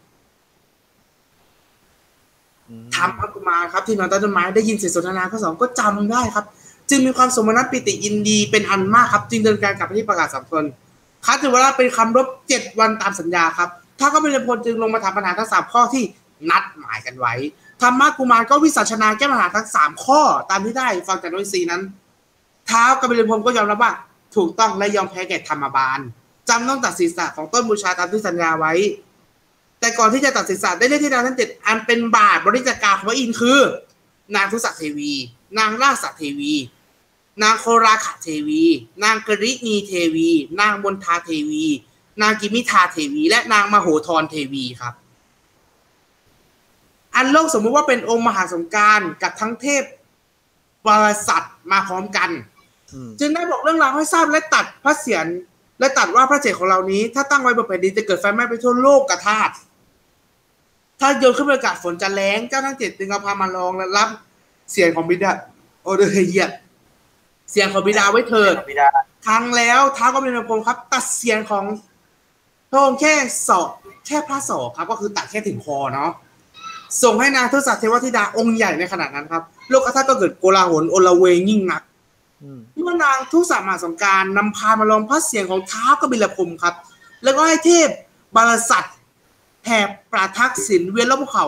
[2.71, 6.45] อืมทำพระกุมารครับที่นอนใต้ต้นไม้ได้ยินเสียงสนทนาข้อสองก็จำได้ครับ
[6.91, 10.65] จึงมีความสมนัตปิติยินดีเป็นอันมากครับ จึงเดินการกลับไปที่ประกาศสัมพน
[11.27, 13.69] คัดถือว่าเป็นคำรบเจ็ดวันตามสัญญาครับ
[14.01, 16.05] ถ้าก็เป็นพลจึงลงมาถามปัญหาทั้งสามข้อที่
[16.51, 17.35] นัดหมายกันไว้
[17.83, 21.83] ธรรมกุมารก็วิสัชนาแก้ปัญหาทั้งสามข้อตามที่ได้ฟังจากโดยซีนั้น
[22.67, 23.93] เท้าวกบิลพรมก็ยอมรับว่า
[24.37, 25.99] ถูกต้องและยอมแพ้แก่ธรรมบาล
[26.49, 28.73] จำต้องตัดศีรษะของต้นบูชาตามที่สัญญาไว้
[29.81, 33.61] แต่ก่อนที่จะตัดสินศาสตร์ได้เล่นที่ดาวทั้งเจ็ดอันเป็นบาทบริจาคของพระอินทร์คือ
[34.37, 35.12] นางทุสักเทวี
[35.59, 36.55] นางราชสักเทวี
[37.43, 38.64] นางโคราขะเทวี
[39.05, 41.67] นางกริณีเทวี นางบนทาเทวี
[42.23, 44.95] นางกิมิทาเทวี และนางมโหธรเทวีครับ
[47.14, 49.83] อันโลกสมมุติว่าเป็นองค์มหาสงกรารกับทั้งเทพ
[50.88, 52.31] บริษัทมาพร้อมกัน
[52.93, 55.27] อืมจึงได้บอกเรื่องราวให้ทราบและตัดพระเสียร
[55.81, 59.51] และตัดว่าพระเจตของเรานี้ ถ้าตั้งไว้บนแผ่นดินจะเกิดไฟไหม้ไปทั่วโลกกระทาด
[61.01, 64.09] ถ้าโยนขึ้นบรรยากาศฝนจะแรงเจ้าทั้งเจ็ดจึงเอาพามาลองและรับ
[64.73, 65.33] เสียงของบิดา
[65.83, 66.51] โอเดอร์เยียบ
[67.51, 68.87] เสียงของบิดาไว้เถิดบิดา
[69.27, 71.65] ครั้งแล้วท้าวกบินพงศ์ครับ ตัดเสียงของ
[72.71, 73.15] พระองค์แค่
[73.49, 73.69] ศอก
[74.07, 76.11] แค่พระศอกครับ ก็คือตัดแค่ถึงคอเนาะ
[77.03, 81.83] ส่งให้นางทศเทวธิดาองค์ใหญ่ในขณะนั้นครับ โลกทัศน์ก็เกิดโกลาหลโอลาเวงยิ่งนัก
[82.43, 86.75] อืมเมื่อนางทุสามาสงกรารนำพามาลองพระเสียงของท้าวกบิลพรหมครับ
[87.25, 87.89] แล้วก็ให้เทพ
[88.37, 88.85] บารสัต
[89.69, 91.47] แถบปราทักษิณเวียนรอบภูเขา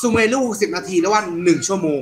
[0.00, 2.00] สุเมรุสิบนาทีแล้ววันหนึ่งชั่วโมง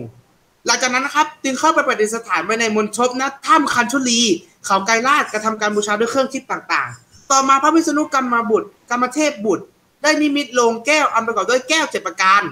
[0.66, 4.20] หลังจากนั้นนะครับ จึงเข้าไปประดิษฐานไว้ในมณฑปนะถ้ำคันชุลี
[4.66, 9.64] เขาไกรลาดกระทำการบูชาด้วยเครื่องทิพย์ต่างๆ ต่อมาพระวิษณุกรรมบุตรกรรมเทพบุตร
[10.02, 12.42] ได้นิมิตลงแก้วอันประกอบด้วยแก้วเจ็ดประการ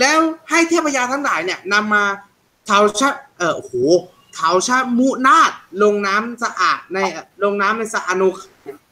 [0.00, 0.18] แล้ว
[0.50, 2.04] ให้เทพยาทั้งหลายเนี่ยนำมา
[2.66, 3.72] เทาชะเออโอ้โห
[4.34, 6.98] เทาชะมุนาดลงน้ำสะอาดใน
[7.44, 8.28] ลงน้ำในสะอนุ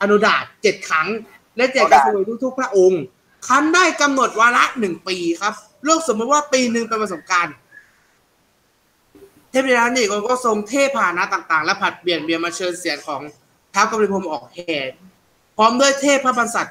[0.00, 1.08] อนุดาตเจ็ดครั้ง
[1.56, 3.02] และแจกกระสวยทุกๆพระองค์
[3.46, 7.54] คันได้กำหนดวาระหนึ่งปีครับโลกสมมติว่าปีหนึ่งเป็นประสบการณ์
[9.50, 13.20] เทพยานี่ก็ทรงเทพพาหนะต่าง ๆ และผัดเปลี่ยนเบียนมาเชิญเสียงของ
[13.74, 14.74] ท้าวกบิลพรหมออกแห่
[15.56, 16.66] พร้อมด้วยเทพพระบันสัต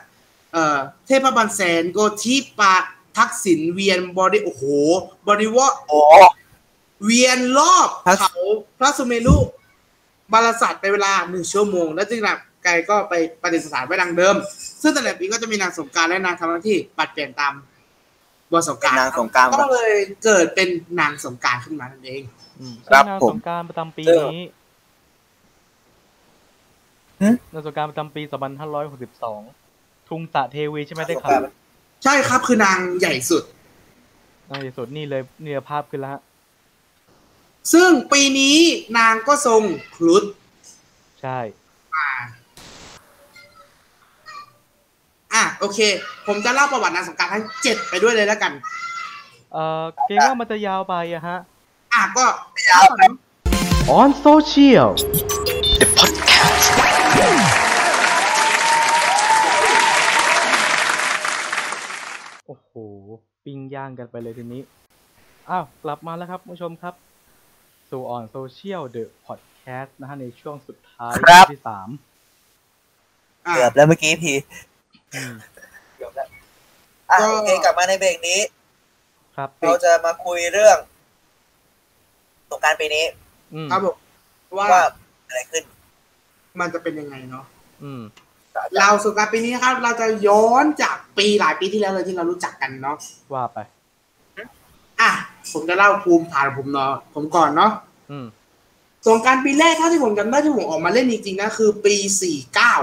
[0.54, 2.74] เอ่อเทพพระบันแสนโกทิปา
[3.18, 4.64] ทักษิณเวียนบริโอ้โห
[5.28, 6.00] บริวารโอ้
[7.04, 8.34] เวียนรอบพระเขา
[8.80, 9.38] พระสุเมรุ
[10.32, 14.36] บารสัตเป็นเวลาหนึ่งชั่วโมง แล้วจึงนำไกลก็ไปประดิษฐานไว้ดังเดิม
[14.82, 17.54] ซึ่งแต่ละปีก็จะมีนางสงกรารและนางทำหน้าที่ปัดเปลี่ยนตาม
[18.54, 19.94] วันสงกเป็นรารนางสงกรารก็เลย
[20.26, 22.22] เกิดเป็นนางสงกรารขึ้นมานั่นเอง
[22.60, 24.44] อืมครับซึ่งงานผสมงกรารประจำปีเออนี้
[27.22, 28.22] หึงานสงกรารประจำปี
[29.16, 31.40] 2562ทุงสะเทวีใช่ไหมได้ข่าว
[32.04, 33.44] ใช่ครับคือนางใหญ่สุด
[34.50, 36.22] นางที่สุดนี่เลยนี่เลยภาพขึ้นแล้วฮะ
[37.74, 38.58] ซึ่งปีนี้
[38.98, 39.62] นางก็ทรง
[39.96, 40.24] ครุฑ
[41.22, 41.40] ใช่
[41.96, 42.10] มา
[45.36, 45.80] อะโอเค
[46.28, 48.52] ผมจะเล่าประวัตินางสงกรารทั้งเจ็ดไปด้วยเลยแล้วกัน
[49.54, 51.38] เอ่อเกรงว่ามันจะยาวไปอะฮะ
[51.94, 52.26] อะก็
[52.70, 53.02] ยาวไป
[54.00, 54.90] on social
[55.80, 56.66] The podcast
[62.46, 62.72] โอ้โห
[63.44, 64.62] ปิ้งย่างกันไปเลยทีนี้
[65.50, 66.94] อ้าว กลับมาแล้วครับผู้ชมครับ
[67.90, 71.90] สู่ on social the podcast นะฮะในช่วงสุดท้ายครับ ที่สาม
[73.46, 74.75] อะ เกือบแล้วเมื่อกี้พีอืม
[75.96, 76.28] เกือบแล้ว
[77.10, 78.40] อะก็โอเคกลับมาในเบรกนี้
[79.36, 80.78] ครับ เราจะมาคุยเรื่อง
[82.50, 83.06] สงกรารปีนี้
[83.54, 83.96] อืมครับผม
[84.58, 84.84] ว่าว่า
[85.28, 85.64] อะไรขึ้น
[86.60, 87.46] มันจะเป็นยังไงเนาะ
[87.84, 88.04] อืม
[88.78, 92.98] เราสงกรารปีนี้ครับ เราจะย้อนจากปีหลายปีที่แล้วเลยที่เรารู้จักกันเนาะ
[93.34, 93.58] ว่าไป
[95.02, 95.12] อะ
[95.52, 97.72] ผมจะเล่าภูมิฐานผมเนาะผมก่อนเนาะ
[98.12, 98.26] อืม
[99.08, 102.76] สงกรารปีแรกเท่าที่ผมจำได้ที่ผมออกมาเล่นจริงๆนะคือปีสี่เก้า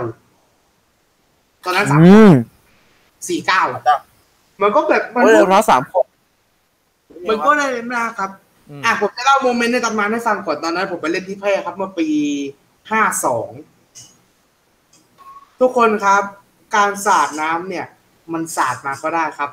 [1.64, 2.32] ตอนนั้นสามอืม
[3.28, 3.62] สี่เก้า
[4.62, 6.06] มันก็แบบมันโอ้ยก็เราสามคน
[7.28, 8.30] มันก็ได้ไม่นานครับ
[8.70, 12.08] อืมอะผมจะเล่าโมเมนต์ในตำนานให้ฟังก่อนตอนนั้น ผมไปเล่นที่แพร่ครับเมื่อปี
[12.90, 13.48] ห้าสอง
[15.60, 16.22] ทุกคนครับ
[16.76, 17.86] การสาดน้ำเนี่ย
[18.32, 19.50] มันสาดมาก็ได้ครับ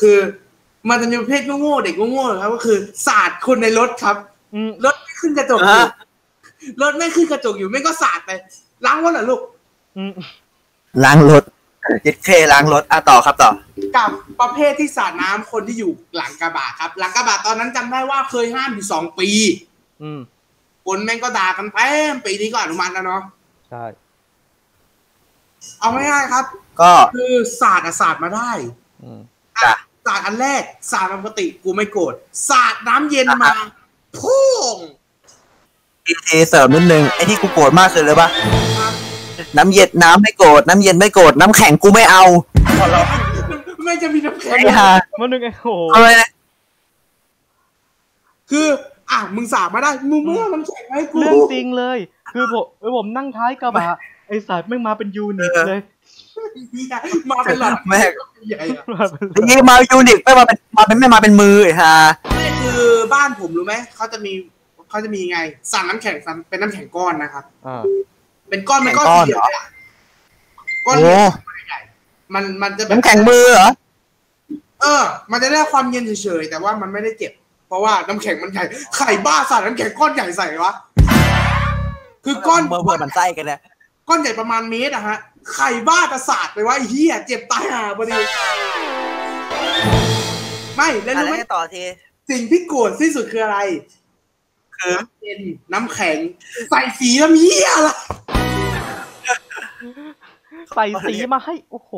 [0.00, 0.16] คือ
[0.88, 4.16] มันจะมีประเภทโง่ๆเด็กโง่ๆครับ ก็คือสาดคนในรถครับ
[4.54, 5.88] อืมรถไม่ขึ้นกระจกอยู่
[6.82, 8.30] รถไม่ขึ้นกระจกอยู่ไม่ก็สาดไป
[8.86, 9.40] ล้างรถเหรอลูก
[9.96, 10.12] อืม
[11.04, 11.42] ล้างรถ
[12.02, 13.50] เจ็ดเคล้างรถอะต่อครับต่อ
[13.96, 19.28] กับประเภทที่สาดน้ำคนที่อยู่หลังกระบะครับ หลังกระบะตอนนั้นจำได้ว่าเคยห้ามอยู่สองปี
[20.02, 20.20] อืม
[20.86, 23.22] คนแม่งก็ด่ากันแป้มปีนี้ก็อนุมัติแล้วเนาะ
[23.70, 23.84] ใช่
[25.80, 26.44] เอาง่ายๆครับ
[26.80, 28.50] ก็คือศาสตร์อะศาสตร์มาได้
[29.02, 29.20] อืม
[29.62, 29.74] จ้ะ
[30.06, 32.14] ศาสตร์อันแรกศาสตร์ปกติกูไม่โกรธ
[32.48, 33.52] ศาสตร์น้ำเย็นมา
[34.18, 34.76] พุ่ง
[36.04, 38.28] ทีทีเสริมนิดนึงไอ้ที่กูโกรธมากคือเลยปะ
[39.56, 42.24] น้ำเย็นน้ำไม่โกรธน้ำเย็นไม่โกรธน้ำแข็งกูไม่เอา
[43.84, 44.88] ไม่จะมีน้ำแข็งไอ้ห่า
[45.20, 46.28] มันนึงไอ้โหเอาเลยนะ
[48.50, 48.66] คือ
[49.10, 51.98] อะมึงสาดมาได้มึงไม่เอาน้ำแข็งให้กูเรื่องจริงเลย
[52.34, 53.84] คือผมเออผมนั่งท้ายกระบะ
[54.28, 55.80] ไอ้สายไม่งมาเป็นยูนิตเลย
[57.30, 61.92] มาเป็นหลอดแม่งใหญ่อะมาเป็นไอ้ยี่มายูนิคไม่มาเป็นมาเป็นไม่มาเป็นมือไอ้ห่า
[62.34, 62.82] ไม่คือ
[63.14, 64.32] บ้านผมรู้ไหมเขาจะมี
[64.90, 65.38] เขาจะมีไง
[65.72, 67.82] สั่งน้ำแข็งสั่งเป็นน้ำแข็งก้อนนะครับอ่า
[68.52, 69.64] เป็นก้อนเป็นก้อนแข็งก้อนสี่เหลี่ยมเหรอเลยอะ
[70.86, 71.16] ก้อนโอ้
[71.68, 71.78] ใหญ่
[72.34, 73.68] มันมันจะแบบน้ำแข็งมือเหรอ
[74.80, 77.32] เออ มันจะได้ความเย็นเฉยๆแต่ว่ามันไม่ได้เจ็บ
[77.68, 78.64] เพราะว่าน้ำแข็งมันใหญ่
[78.96, 80.72] ไข่บ้าสาดน้ำแข็งก้อนใหญ่ใส่วะ
[82.24, 83.60] คือก้อนเมื่อเพื่อมันไส้กันนะ
[84.08, 85.18] ก้อนใหญ่ประมาณเมตรอะฮะ
[85.54, 88.18] ไข่บ้าจะสาดไปว่าไอ้เฮียเจ็บตายห่าพอดี
[90.76, 91.84] ไม่แล้วอะรู้ไรไหมให้ต่อที
[92.30, 93.58] สิ่งที่โกรธที่สุดคืออะไร
[94.76, 95.40] คือน้ำเย็น
[95.72, 96.16] น้ำแข็ง
[96.70, 97.90] ใส่สีน้ำเฮียอะไร
[100.74, 101.92] ใส่สีมาให้ โอ้โห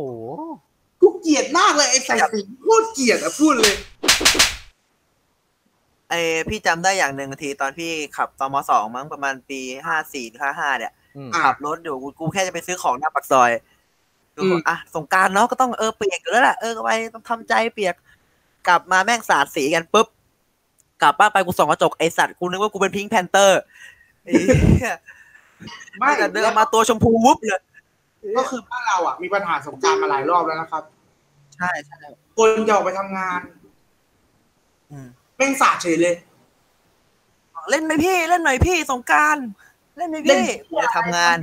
[1.00, 3.74] กูเกลียดมากเลยไอ้ใส่สีโคตรเกลียดอะพูดเลย
[6.10, 6.14] ไอ
[6.48, 13.50] พี่จำได้อย่างหนึ่งทีตอนพี่ขับตมสองมั้งประมาณปีห้าสี่ห้าห้าเนี่ยอืมอะขับรถอยู่กูกูแค่จะไปซื้อของหน้าปากซอย
[14.36, 17.94] กูอืมบอกอะสงกรารเนาะก็ต้องเออเปียกอยู่แล้วแหละเออก็ไปต้องทำใจเปียก
[18.68, 20.06] กลับมาแม่งสาดสีกันปุ๊บ
[21.02, 23.60] กลับบ้านไปกูส่องกระจกไอสัตว์กูนึกว่ากูเป็น Pink Panther
[24.24, 24.96] ไอ้เหี้ย
[25.98, 27.62] ไม่แต่เดินมาตัวชมพูวุบเลย
[28.38, 30.84] ก็คือบ้านเราอะมีปัญหาสงกรานต์มาหลายรอบแล้วนะครับ
[31.56, 32.00] ใช่ใช่
[32.36, 33.40] คนจะออกไปทำงาน
[34.90, 35.08] อืม
[35.38, 36.16] เป็นสาดเฉยเลย
[37.70, 39.36] เล่นไหมพี่เล่นหน่อยพี่สงกรานต์
[39.96, 41.38] เล่นไหมเล่นพี่กูจะทำงาน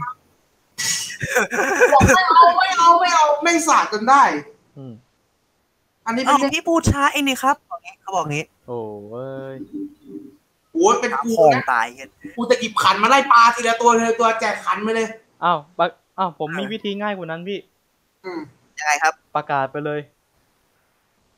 [1.94, 4.24] บอกไม่เอาไม่เอาไม่เอาแม่งสาดจนได้
[4.78, 4.94] อืม
[6.06, 8.78] อันนี้เป็เอ้านเรื่องพี่พูดช้าเองนี่ครับบอกงี้เขาบอกงี้ โอ้
[9.10, 9.56] เว้ย
[10.74, 15.08] โอ้ยเป็นกูคองนะตายกันกูจะหยิบขันมาไล่ปลาทีละตัวทีละตัวแจกขันไปเลย
[15.44, 15.88] อ้าวปะ
[16.22, 17.60] อ้าวผมมีวิธีง่ายกว่านั้นพี่
[18.26, 18.42] อืม
[18.80, 20.00] ยังไงครับ ประกาศไปเลย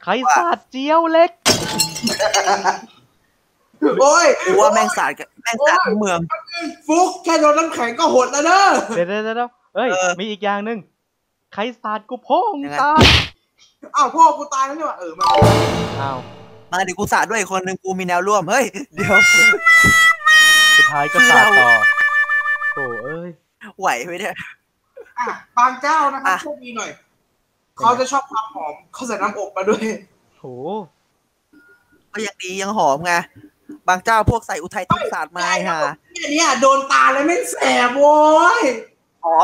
[0.04, 1.32] ใครสาดเจียวเล็ก
[4.02, 6.20] โอ้ยกูว่าแม่งสาดกันแม่งสาดทั้งเมือง
[6.88, 8.64] ฟุกแค่โดนน้ำแข็งก็หดแล้วเด้อ
[8.96, 10.78] เดี๋ยวเดี๋ยวเดี๋ยวเอ้ยเออมีอีกอย่างหนึ่ง
[11.54, 13.02] ใครสาดกูพ่องยังไงตาย
[13.96, 15.26] อ้าวพ่อกูตายแล้วเนี่ยว่ะเออมา
[16.02, 16.18] อ้าว
[16.72, 19.16] มาเดี๋ยวกูสาดด้วยอีกคนนึงกูมีแนวร่วมเฮ้ยเดี๋ยว
[20.78, 21.70] สุดท้ายก็คือสาดเราต่อ
[22.76, 23.30] โอ้เอ้ย
[23.80, 24.36] ไหวไหมเนี่ย
[25.20, 26.92] อะบางเจ้านะครับอะโชคดีหน่อย
[27.78, 29.84] เขาจะชอบความหอมเขาใส่น้ำอบมาด้วย
[30.40, 30.44] โห
[32.14, 33.14] ก็ยังดียังหอมไง
[33.88, 35.80] บางเจ้าพวกใส่อุทัยทิพย์สาดมาไอ้ห่า
[36.14, 37.56] เนี่ยเนี่ยโดนตาแล้วไม่งแส
[37.88, 38.18] บโว้
[38.62, 38.64] ย
[39.26, 39.36] อ๋อ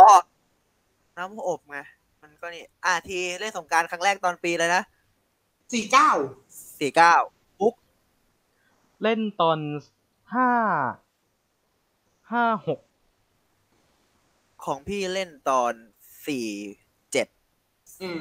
[1.17, 1.77] น้ำอบไง
[2.21, 4.83] มันก็นี่อะทีเล่นสงกรารครั้งแรกตอนปีเลยนะ
[5.73, 6.09] สี่เก้า
[6.79, 7.15] สี่เก้า
[7.59, 7.73] ปุ๊ก
[9.03, 9.59] เล่นตอน
[10.33, 10.49] ห้า
[12.31, 12.79] ห้าหก
[14.69, 15.73] ของพี่เล่นตอน
[16.27, 16.47] สี่
[17.11, 17.27] เจ็ด
[18.01, 18.19] อืม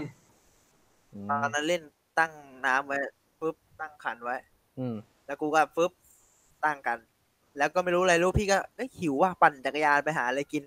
[1.42, 1.82] ตอนนั้นเล่น
[2.18, 2.32] ตั้ง
[2.66, 2.98] น้ำไว้
[3.40, 4.36] ปุ๊บตั้งขันไว้
[4.78, 5.92] อืม แล้วกูก็ฟึบ
[6.64, 6.98] ตั้งกัน
[7.58, 10.64] แล้วก็ไม่รู้อะไรรู้พี่ก็เอ้ยหิวว่ะปั่นจักรยานไปหาอะไรกิน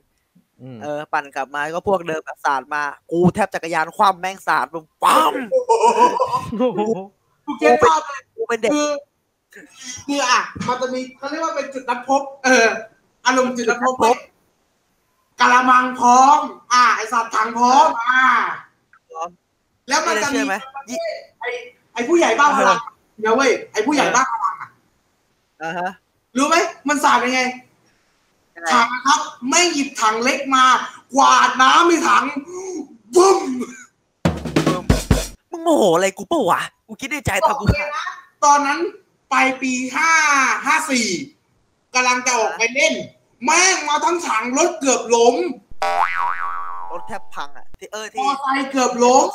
[0.62, 5.62] อืมเออปั่นกลับมาก็พวกเดิมแบบสาดมา กูแทบจักรยานคว่ำแม่งสาดปุ๊บปั๊มโอ้
[6.76, 6.82] โห
[7.46, 8.90] กูเก็ตภาพเลยกูเป็นเด็กคือ
[10.08, 12.68] คืออะ มันจะมีเขาเรียกว่าเป็นจุดนัดพบ เออ
[13.26, 14.18] อารมณ์จุดนัดพบจุดนัดพบ
[15.42, 16.40] กะละมังพร้อม
[16.74, 18.24] อ่า ไอสัตว์ถังพร้อม อ่า
[19.12, 19.30] พร้อม
[19.90, 20.56] แล้วมันจะเชื่มีอไหม
[20.90, 21.00] ยี่
[21.40, 21.46] ไอ
[21.94, 22.80] ไอผู้ใหญ่บ้าพลัง
[23.24, 24.70] นะเว้ยไอผู้ใหญ่บ้าพลังอะ
[25.62, 25.92] อ่าฮะ
[26.38, 26.56] รู้ไหม
[26.88, 27.42] มันสาดยังไง
[28.56, 30.78] ยังไงถังนะครับ ไม่หยิบถังเล็กมา ก
[31.18, 32.26] วาดน้ำในถัง
[33.16, 33.40] บึ้ม
[35.52, 38.06] มึงโมโหอะไรกูเปะวะกูคิดในใจบอทำกกูเลยนะ
[38.46, 38.80] ตอนนั้น
[39.32, 40.12] ปลายปีห้า
[40.66, 41.08] ห้าสี่
[41.94, 42.94] กำลังจะออกไปเล่น
[43.46, 45.36] แม่งมาทั้งถังรถเกือบล้ม
[46.92, 49.28] รถแทบพังอะที่เออมที่อไซค์เกือบล้ม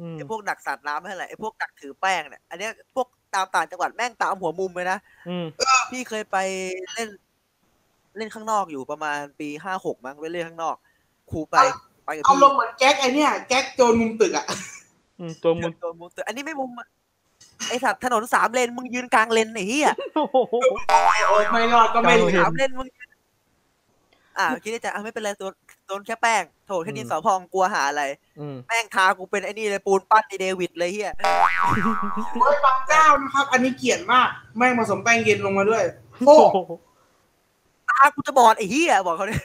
[0.00, 5.46] อืมไอ้พวกดักสาดน้ำให้แหละไอ้พวกดักถือแป้งเนี่ยอันเนี้ยพวกตามต่างจังหวัดแม่งตามหัวมุมเลยนะอืม
[5.90, 6.36] พี่เคยไป
[6.94, 7.08] เล่น
[8.16, 10.76] เล่นข้างนอกอยู่ประมาณปีห้าหกมั้งไปเล่นข้างนอก
[11.30, 11.56] ครูไป
[12.04, 14.46] ไปกับเอาพี่ลงเหมือนแก๊กไอเนี่ยแก๊กโจรมุมตึกอะ
[15.20, 16.88] อืมตัวมึงโดนมุมตึกอันนี้ไม่มุมอะ
[17.68, 20.36] ไอสัตว์ถนนสามเลนมึงยืนกลางเลนไอ้เหี้ยโอ้โห
[21.30, 23.08] โอ๊ยไม่รอดก็ไม่กลางเหเลลือสามเลนมึงยืน
[24.38, 25.50] อ่าคิดในใจอะไม่เป็นไรตัว
[25.86, 28.02] โดนแค่แป้งโถแค่ดินอืมสอพองกลัวหาอะไร
[28.40, 31.12] อืมแม่งทากูเป็นไอ้นี่เลยปูนปั้นไอเดวิดเลยเฮีย
[32.40, 35.84] โอ้ยบางเจ้านะครับ อันนี้เกลียดมาก แม่งผสมแป้งเย็นลงมาด้วย
[36.26, 36.72] โอ้โอ้โห
[37.88, 39.40] ตากูจะบอดไอ้เฮียบอกเขาเลย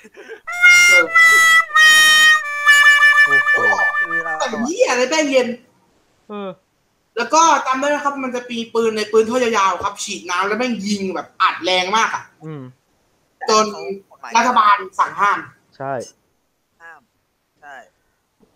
[3.25, 3.57] โอ้โห
[3.97, 5.47] คือเราแต่เหี้ยอะไรแป้งเย็น
[6.29, 6.49] เออ
[7.17, 12.63] แล้วก็จำได้นะครับ มันจะมีปืนในปืนท่อยาวๆครับ ฉีดน้ำแล้วแม่งยิงแบบอัดแรงมากอะอืม
[13.49, 13.65] จน
[14.09, 15.39] กฎหมายรัฐบาลสั่งห้าม
[15.77, 15.93] ใช่
[16.81, 17.01] ห้าม
[17.61, 17.75] ใช่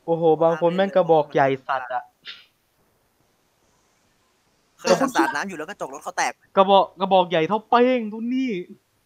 [0.05, 2.03] โอ้โห บางคนแม่งกระบอกใหญ่สัตว์อะ
[4.79, 8.51] เคยสาดน้ำอยู่แล้วก็จกรถเขาแตก กระบอกกระบอกใหญ่เท่าเป้งทุนนี่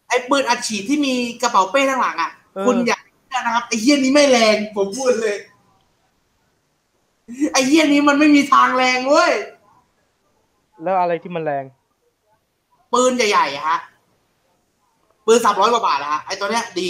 [0.10, 5.36] ไอ้ปืนอัดฉีดที่มีกระเป๋าเป้ข้างหลังอะเออคุณอยากเชื่อนะครับไอ้เหี้ยนี้ไม่แรงผมพูดเลย
[7.54, 9.32] ไอ้เหี้ยนี้มันไม่มีทางแรงเว้ย
[10.84, 11.64] แล้วอะไรที่มันแรง
[12.94, 13.80] ปืนใหญ่ๆอะฮะ
[15.26, 16.90] ปืนสามร้อยกว่าบาทอะฮะ ไอ้ตัวเนี้ยดี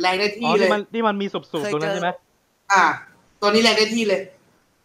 [0.00, 2.10] แรงได้อ๋ที่อเลที่ย มันที่มันมีสุบๆตรงนั้นใช่ไหม
[2.72, 2.82] อ่า
[3.40, 4.20] ตัวนี้แรงได้ที่เลย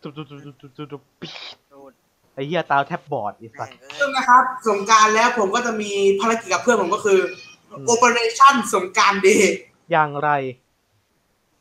[0.04, 1.34] จุดจุดจุดจุดจุดจุดจุดปี๊ด
[1.72, 1.94] ดูด
[2.34, 7.20] ไอ้เหี้ยตาแทบบอดไอ้สัแม่สงเอ้ซึ่ยงนะครับ สงกรารแล้วผมก็จะมีภารกิจกับเพื่อนผมก็คือ
[7.72, 9.56] อืม Operation สงกรารเดย์
[9.92, 10.30] อย่างไร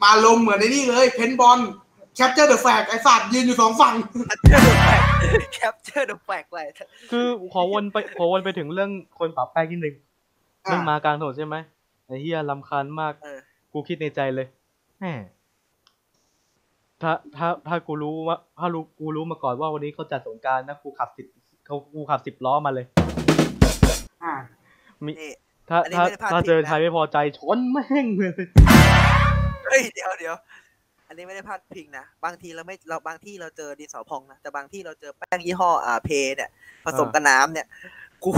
[0.02, 1.60] มาลงเหมือนในนี่เลย paintball
[2.18, 3.94] Capture the Flag ไอ้สัตว์ยืนอยู่สองฝั่ง
[5.54, 6.66] Capture the แฟลกเลย
[7.10, 10.04] คือขอวนไปขอวนไปถึงเรื่องคนปรับแป้งนิดนึงอะ
[10.64, 11.56] เรื่องมากลางถนนใช่ไหม
[12.06, 13.38] ไอ้เหี้ยรำคาญมากเออ
[13.72, 14.46] กูคิดในใจเลย
[15.00, 15.06] แหม
[17.02, 21.26] ถ้าถ้าถ้ากูรู้ว่า ถ้ารู้กูรู้มาก่อนว่าวันนี้เขาจัดสงกรานต์นะกูขับสิบ
[21.66, 22.86] เขากูขับสิบล้อมาเลย
[24.24, 24.34] อ่า
[25.04, 25.32] มีนี่
[25.68, 28.32] ถ้าอันนี้ถ้าไม่ได้พลาดถ้าพิงเจอนะใครไม่พอใจชนแม่งเลย
[29.66, 30.34] เฮ้ยเดี๋ยวเดี๋ยว
[31.12, 36.50] อันนี้ไม่ได้พลาดพิงนะ บางทีเราไม่เราบางที่เราเจอดินสอพองนะแต่บางที่เราเจอแป้งยี่ห้ออ่าเพเนี่ย
[36.84, 37.66] ผสมกับน้ำเนี่ย
[38.24, 38.30] กู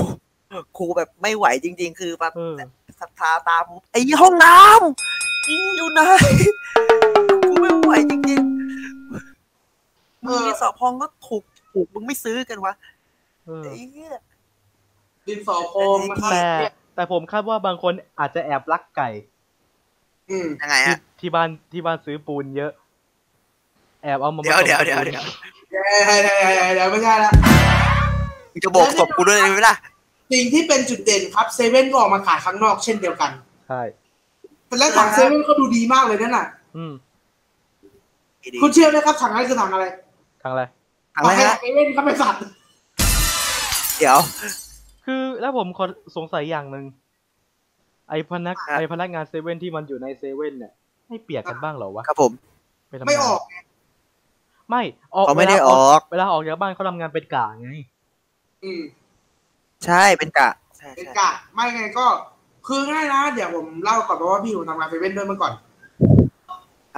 [0.79, 2.57] กูแบบไม่ไหวจริง ๆ คือแบบเออ
[3.01, 6.01] ศรัทธาตามผมไอ้ห้องน้ำอืมอยู่ไหน
[7.47, 12.75] กูไม่ไหวจริงๆมึงดินสอพองก็ถูกถูกมึงไม่ซื้อกันวะ
[13.47, 14.11] เออไอ้เหี้ย
[15.27, 16.47] ดินสอโพงนะครับแต่
[16.95, 19.34] แต่ผมคาดว่าบางคนอาจจะแอบลักไก่อืม
[20.63, 22.73] ยังไงที่ฮะ ที่บ้านที่บ้านซื้อปูนเยอะ
[24.03, 27.33] แอบเอามาเดี๋ยวผสมเดี๋ยวกับเดี๋ยวปูนเดี๋ยวเดี๋ยวเดี๋ยวเดี๋ยวเดี๋ยวไม่ใช่ละ
[28.53, 29.75] มึงจะบอกศพกูด้วยไหมล่ะ
[30.33, 33.31] สิ่งที่เป็นจุดเด่นครับเซเว่นก็ออกมาขายข้างนอกเช่นเดียวกัน
[33.69, 33.81] ใช่
[34.67, 36.93] แต่แล้วถังเซเว่นก็ดูดีมากเลยนั่นน่ะ อืม
[38.53, 39.85] ดีคุณเชื่อไหมครับถังนั้นคือถังอะไร
[40.43, 42.41] ทางอะไรๆอะไรถังฮะเซเว่นครับไอสัตว์
[43.99, 44.19] เดี๋ยว
[45.05, 45.85] คือแล้วผมขอ
[46.17, 46.85] สงสัยอย่างหนึ่ง
[48.09, 50.73] ไอพนักครับไอพนักงานเซเว่นที่มันอยู่ในเซเว่นเนี่ย
[51.09, 52.33] ไม่เปียกกันบ้างเหรอวะครับผม
[52.91, 53.41] ปทำงานไม่ออก
[54.71, 54.83] ไม่
[55.15, 57.71] ออกเขาไม่ได้วลออก เวลาออกจากบ้านเขาทำงานเป็นกะไง
[58.65, 58.83] อืม
[59.85, 62.07] ใช่เป็นกะใช่เป็นใช่กะไม่ไงก็
[62.67, 65.53] คือง่ายนะเดี๋ยวผมเล่าก่อนเพราะว่าพี่ผมทำงานเซเว่นด้วยเมื่อก่อน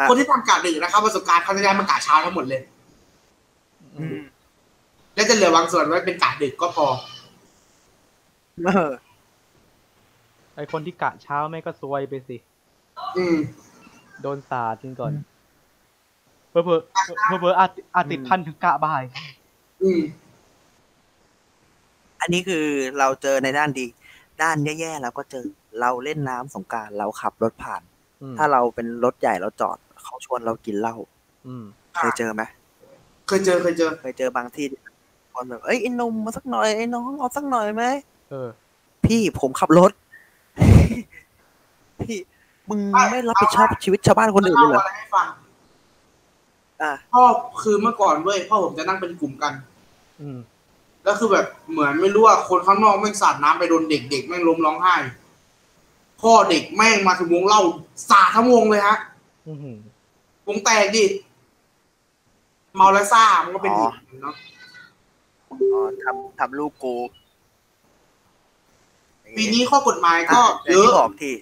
[0.08, 2.62] คนที่ทำกะดึกนะครับประสบการณ์เขาจะย้ายมากะเช้าทั้งหมดเลย
[3.96, 4.18] อืม
[5.14, 6.86] และจะเหลือบางส่วนไว้เป็นกะดึกก็พอ
[8.64, 8.90] เออ
[10.56, 12.36] ไอคนที่กะเช้าแม่งก็ซวยไปสิ
[13.16, 13.36] อืม
[14.22, 15.12] โดนสาดจริงก่อน
[16.50, 16.80] เพอเพอ
[17.26, 19.02] เพอเพออาจอาจติดพันถึงกะบ่าย
[19.82, 20.00] อืม
[22.20, 22.64] อันนี้คือ
[22.98, 23.86] เราเจอในด้านดี
[24.42, 25.44] ด้านแย่ๆเราก็เจอ
[25.80, 27.82] เราเล่นน้ำสงกรารเราขับรถผ่าน
[28.22, 30.96] อืมถ้าเราเป็นรถใหญ่เราจอดเขาชวนเรากินเหล้า
[31.46, 31.64] อืม
[31.96, 32.42] เคยเจอไหม
[33.26, 34.66] เคยเจอเคยเจอ เคยเจอบางที่
[35.34, 37.84] คนแบบเอ้ยไอ้หนมมาสักหน่อยไอ้น้องเอาสักหน่อยไหม
[38.30, 38.48] เออ
[39.04, 39.92] พี่ผมขับรถ
[42.02, 42.18] พี่
[42.70, 45.26] มึงไม่ไม่รับผิดชอบชีวิตชาวบ้านคนอื่นเลยเหรอเล่าอะไรให้ฟัง
[46.82, 47.22] อะพ่อ
[47.62, 49.52] คือเมื่อก่อนเว้ยพ่อผมจะนั่งเป็นกลุ่มกัน
[50.20, 50.38] อืม
[51.04, 54.94] แล้วคือแบบเหมือนไม่รู้ว่าคนข้างนอกแม่งสาดน้ำไปโดนเด็กเด็กแม่งล้มร้องไห้
[56.22, 57.62] พ่อเด็กแม่งมาถึงวงเล่า
[58.10, 58.96] สาดทั้งวงเลยฮะ
[59.48, 59.76] อือหือ
[60.48, 61.04] วงแตกดิ
[62.74, 64.34] เมาแล้วซ่ามันก็เป็นอีกเนาะ
[65.50, 66.94] อ๋อทำทำลูกกู
[69.36, 71.34] ปีนี้ข้อกฎหมายก็อะเยอย่างอะที่บอกที่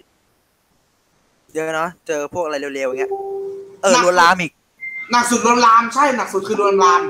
[1.55, 3.12] เยอะเนาะเจอพวกอะไรเร็วๆอย่างเงี้ย
[3.83, 4.53] เออหนักลวนลามอีก
[5.12, 7.03] หนักสุดโดนลามใช่หนักสุดคือโดนลาม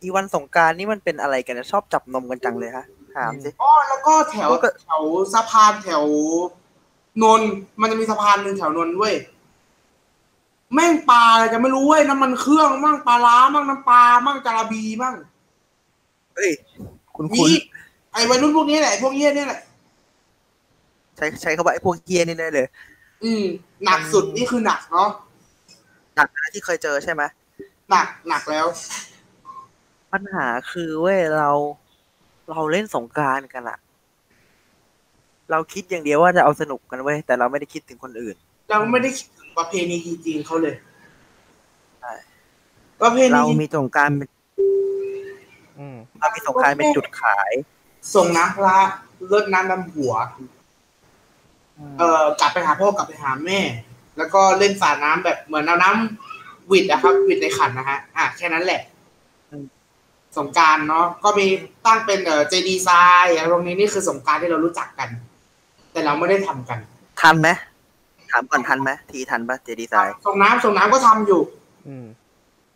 [0.00, 2.84] อีวันสงกรารนี่มันเป็นอะไรกันนะชอบจับนมกันจังเลยฮะ
[3.16, 5.02] ถามสิอ๋อแล้วก็แถวแล้วก็แถว
[5.34, 6.04] สะพานแถว
[7.22, 7.50] นนท์
[7.80, 9.14] มันจะมีสะพานหนึ่งแถวนนท์เว้ย
[10.74, 15.14] แม่งปลาอะไรจะไม่รู้เว้ยน้ำมันเครื่องมั่งปลาล้ามั่งน้ำปลามั่งจาระบีมั่ง
[16.34, 16.50] เฮ้ย
[17.16, 17.48] คุณมีคุณ
[18.12, 22.66] ไอ้วัยรุ่นพวกนี้แหละไอ้พวกเนี้ยเนี่ยแหละใช้ใช้คำว่าไอ้พวกเฮียนี่ได้เลย
[23.24, 23.44] อืม
[23.84, 25.08] หนักสุดนี่คือหนักเนาะ
[26.16, 27.22] หนักนะที่เคยเจอใช่ไหม
[27.90, 28.66] หนักหนักแล้ว
[30.12, 31.50] ปัญหาคือเว้ยเรา
[32.50, 33.78] เราเล่นสงกรารกันอะ
[35.50, 38.36] เราคิดอย่างเดียวว่าจะเอาสนุกกันเว้ยแต่เราไม่ได้คิดถึงคนอื่น
[38.70, 40.74] เราไม่ได้คิดถึงประเพณีจีนเขาเลย
[42.00, 42.12] ใช่
[43.02, 44.28] ประเพณีเรามีสงกรารเป็น
[45.78, 47.52] อืมเรามีสงกรารเป็นจุดขาย
[48.14, 48.78] ส่งน้ำพระ
[49.32, 50.12] รดน้ำดำหัว
[51.98, 53.60] เอ่อกลับไปหาพ่อกลับไปหาแม่
[54.18, 58.80] แล้วก็เล่นสาดน้ำแบบเหมือนเอาน้ำหวิดนะครับหวิดในขันนะฮะอะแค่นั้นแหละ
[59.50, 59.64] อืม
[60.36, 61.46] สงกรารเนาะก็มี
[61.86, 62.88] ตั้งเป็นเอ่อเจดีไซ
[63.24, 65.08] น์อะไรพวกนี้นี่คือสงกรารที่เรารู้จักกัน
[65.92, 66.78] แต่เราไม่ได้ทำกัน
[67.20, 67.48] ทันไหม
[68.30, 71.40] ถามก่อนทันไหมทีทันปะเจดีไซน์ส่งน้ำส่งน้ำก็ทำอยู่
[71.88, 72.06] อืม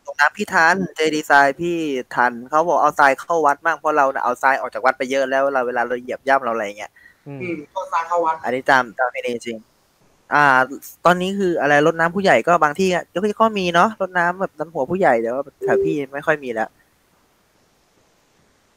[0.05, 1.76] ตรงน้ำพี่ทันเจดีไซน์พี่
[2.14, 6.92] ทันเขาบอกเอาทรายเข้าวัดบ้างเพราะเราน่ะเอาทรายออกจากวัดไปเยอะแล้วเราเวลาเราเหยียบย่ำเราอะไรเงี้ย
[7.29, 9.59] อืมอืมก็สร้างเข้าวัด อันนี้ตามตามเพนีจริง
[10.35, 10.45] อ่า
[11.05, 16.68] ตอนนี้คืออะไรรดน้ำผู้ใหญ่ก็บางที่ก็ก็มีเนาะรดน้ำแบบน้ำหัวผู้ใหญ่แต่ว่าแถวพี่ไม่ค่อยมีแล้ว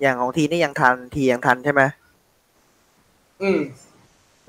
[0.02, 1.82] อย่างของทีนี่ยังทันทียังทันใช่ไหม
[3.42, 3.60] อืม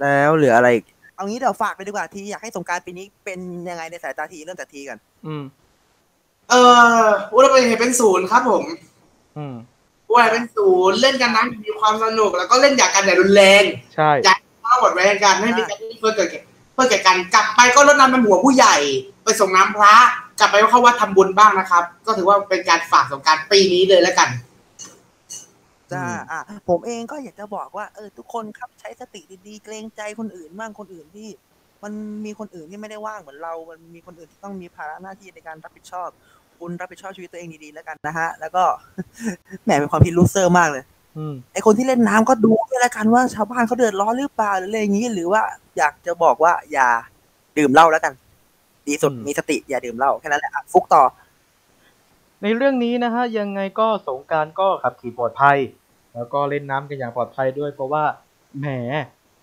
[0.01, 0.85] แล้วเหลืออะไรอีก
[1.15, 3.39] เอางี้เดี๋ยวฝากไปดีกว่าทีอยากให้สงกรารปีนี้เป็น
[3.71, 5.43] ยังไงในสายตาทีเริ่มจากทีกัน อืม
[6.51, 6.55] เอ
[7.05, 8.63] ออุลตร้าแมนเป็นศูนย์ครับผม
[9.39, 9.55] อืม
[10.13, 13.63] อุลตร้าแมนเป็นศูนย์เล่นกันนั้นมีความสนุก แล้วก็เล่นอย่างกันอย่ารุนแรง
[13.95, 16.41] ใช่อยากทั้งหมดไว้กันไม่มีการที่เพื่อเกิดแก่
[16.75, 18.77] เพื่อเกิดกันกลับไปก็รดน้ำดำหัวผู้ใหญ่
[19.25, 19.95] ไปส่งน้ำพระ
[20.39, 24.29] กลับไปก็เข้าวัดทำบุญบ้างนะครับ ก็ถือว่าเป็นการฝากสงกรารปีนี้เลยแล้วกัน
[25.93, 31.29] จ้าอืมอะผมเองก็อยากจะบอกว่าเออทุกคนครับใช้สติดีๆ เกรงใจคนอื่นบ้างคนอื่นที่
[31.83, 31.93] มัน
[32.25, 36.09] มีคนอื่นที่ไม่ได้ว่างเหมือนเรา มันมีคนอื่นที่ต้องมีภาระหน้าที่ในการรับผิดชอบ
[36.63, 38.65] คุณรับผิดชอบชีวิตตัวเองดีๆแล้วกันนะฮะ แล้วก็
[39.65, 40.85] แหมเป็นความผิดลูเซอร์มากเลย
[41.19, 45.43] อืมไอคนที่เล่นน้ำก็ดูด้วยแล้วกันว่าชาวบ้านเขาเดือดร้อนหรือเปล่าหรืออะไรอย่างนี้ หรือว่า
[45.79, 46.89] อยากจะบอกว่าอย่า
[47.59, 48.13] ดื่มเหล้าแล้วกัน
[48.87, 51.03] ดีสุดอืมมีสติอย่าดื่มเหล้าแค่นั้นแหละอะฟุกต่อ
[52.43, 55.59] ในเรื่องนี้นะฮะยังไงก็สงกรารก็ขับขี่ปลอดภัย
[56.15, 58.05] แล้วก็เล่นน้ำกันอย่างปลอดภัยด้วย เพราะว่า
[58.61, 58.67] แหม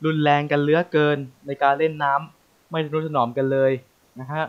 [0.06, 1.18] รุนแรงกันเหลือเกิน
[1.48, 3.72] ในการเล่นน้ำไม่รู้ถนอมกันเลย
[4.20, 4.44] นะฮะ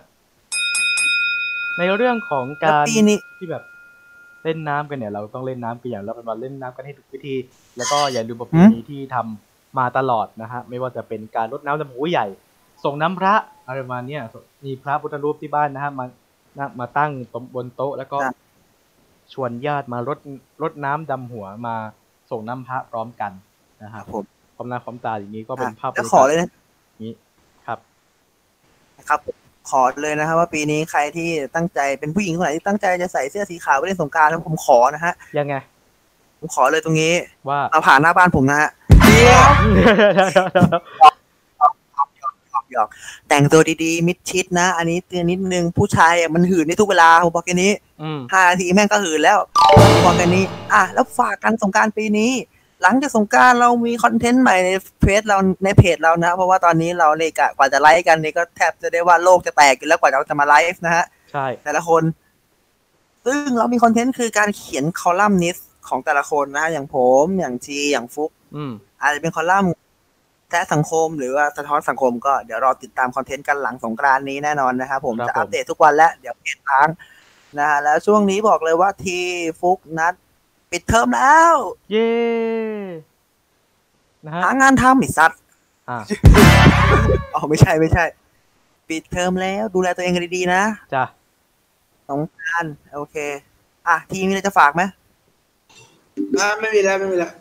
[1.81, 3.63] ในเรื่องของแล้วการปีนี้ที่แบบ
[4.45, 7.35] เล่นน้ำกันเนี่ยเราต้องเล่นน้ำกันอย่างเราเป็นวันเล่นน้ำกันให้ถูกวิธี
[7.77, 12.27] แล้วก็อย่าลืมประเพณีที่ทำมาตลอดนะฮะไม่ว่าจะเป็นการรดน้ำดำหัวใหญ่
[12.85, 13.35] ส่งน้ำพระ
[13.67, 14.23] อะไรประมาณเนี้ย
[14.65, 16.05] มีพระพุทธรูปที่บ้านนะฮะมา
[16.59, 18.35] นะมาตั้งตรงบนโต๊ะแล้วก็ครับ
[19.33, 20.19] ชวนญาติมารด
[20.63, 21.77] รดน้ำดำหัวมา
[22.31, 23.33] ส่งน้ำพระพร้อมกัน
[23.83, 24.25] นะคฮะรับผม
[24.55, 26.49] พร้อมหน้าพร้อมตาอย่างนี้ก็เป็นภาพแล้วขอเลยนะ
[27.05, 27.13] นี้
[27.67, 27.79] ครับ
[29.09, 35.55] ครับ ขอเลยนะครับว่าปีนี้ใครที่ตั้งใจเป็นผู้หญิงคนไหนที่ตั้งใจจะใส่เสื้อสีขาวไปเล่นสงกรารแล้วผมขอนะฮะยังไง
[36.39, 37.15] ผมขอเลยตรงนี้
[37.49, 38.71] ว่ามาผ่านหน้าบ้านผมนะฮะ
[42.73, 42.89] หยอก
[43.29, 49.39] แต่งตัวดีๆ มิดชิดนะ อันนี้เตือนนิดนึงผู้ชายอะมันหื่นในทุกเวลาผมบอกแค่นี้อืม ห้านาทีแม่งก็หื่นแล้ว
[49.93, 52.31] ผมบอกแค่นี้ อะแล้วฝากกันสงกรานต์ปีนี้
[52.83, 54.71] หลังจากสงกรานต์เรามี content ใหม่ใน
[55.01, 62.03] เพจเราในเพจเรานะ เพราะว่าตอนนี้เราเนี่ยกะกว่าจะไลฟ์กันนี่ก็แทบจะได้ว่าโลกจะแตกอยู่แล้วกว่าเราจะมาไลฟ์นะฮะใช่แต่ละคน
[63.27, 69.73] ซึ่งเรามี content คือการเขียนคอลัมนิสต์ของแต่ละคนนะอย่างผมอย่างทีอย่างฟุกอืมอาจจะเป็นคอลัมน์
[70.51, 76.89] แท้สังคมหรือว่าสะท้อนสังคมก็เดี๋ยวรอติดตามคอนเทนต์กันหลังสงกรานต์นี้แน่นอนนะครับผมครับจะผมอัปเดตทุกวันแล้วเดี๋ยวเพจล้าง
[77.59, 79.19] นะฮะแล้วช่วงนี้บอกเลยว่าที
[79.61, 80.15] ฟุกนัด
[80.71, 81.55] ปิดเทอมแล้ว
[81.91, 82.09] เย้
[84.25, 85.41] นะฮะหางานทำไอีสัตว์
[85.89, 85.99] อ่า
[87.35, 88.05] อ๋อไม่ใช่ไม่ใช่
[88.89, 90.63] ปิดเทอมแล้ว ดูแลตัวเองกันดีๆนะ
[90.95, 91.05] จ้ะ
[92.09, 93.17] สงกรานต์โอเค
[93.89, 94.83] อะ ทีมีอะไรจะฝากไหม
[96.39, 97.33] อ่าไม่มีแล้วไม่มีแล้ว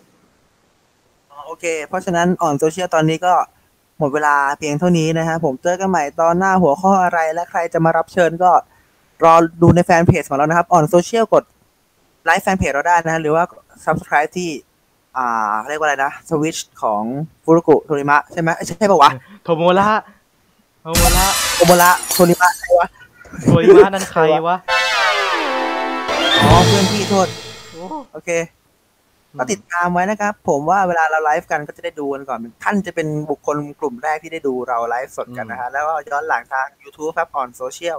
[1.29, 3.33] อ๋อโอเค เพราะฉะนั้นอ่อนโซเชียลตอนนี้ก็
[3.99, 8.51] หมดเวลาเพียงเท่านี้นะฮะ ผมเจอกันใหม่ตอนหน้าหัวข้ออะไรและใครจะมารับเชิญก็
[9.23, 11.43] รอดูในแฟนเพจของเรานะครับ อ่อนโซเชียลกด
[12.25, 13.43] ไลค์แฟนเพจเราได้นะฮะหรือว่า
[13.85, 14.49] subscribe ที่
[15.17, 17.03] อ่าเรียกว่าอะไรนะสวิชของ
[17.43, 19.11] ฟุรุกุโทริมะใช่ไหมเอ้ยใช่ปะวะ
[19.43, 19.87] โทโมระ
[20.81, 22.87] โทโมระโอโมระโทริมะใช่วะ
[23.43, 24.57] โทริมะนั่นใครวะ
[26.41, 27.27] อ๋อเพื่อนพี่โทษ
[27.71, 28.31] โอ้โอเค
[29.39, 37.97] ก็ติดตามไว้นะครับ ผมว่าเวลาเราไลฟ์กันก็จะได้ดูกันก่อน ท่านจะเป็นบุคคลกลุ่มแรกที่ได้ดูเราไลฟ์สดกันนะฮะแล้วก็ย้อนหลังทาง YouTube ครับออนโซเชียล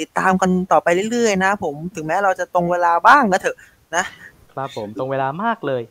[0.00, 3.56] ติดตามกันต่อไปเรื่อยๆนะผมถึงแม้เราจะตรงเวลาบ้างก็เถอะ
[3.96, 4.04] นะ
[4.52, 5.82] ครับผมตรงเวลามากเลย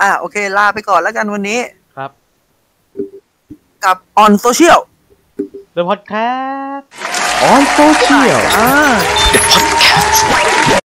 [0.00, 1.60] อะโอเค ลาไปก่อนแล้วกันวันนี้
[1.96, 2.10] ครับ
[3.84, 4.78] กับออนโซเชียล
[5.76, 6.84] The Podcast
[7.50, 8.70] on social อ่า
[9.34, 9.40] The
[10.30, 10.83] Podcast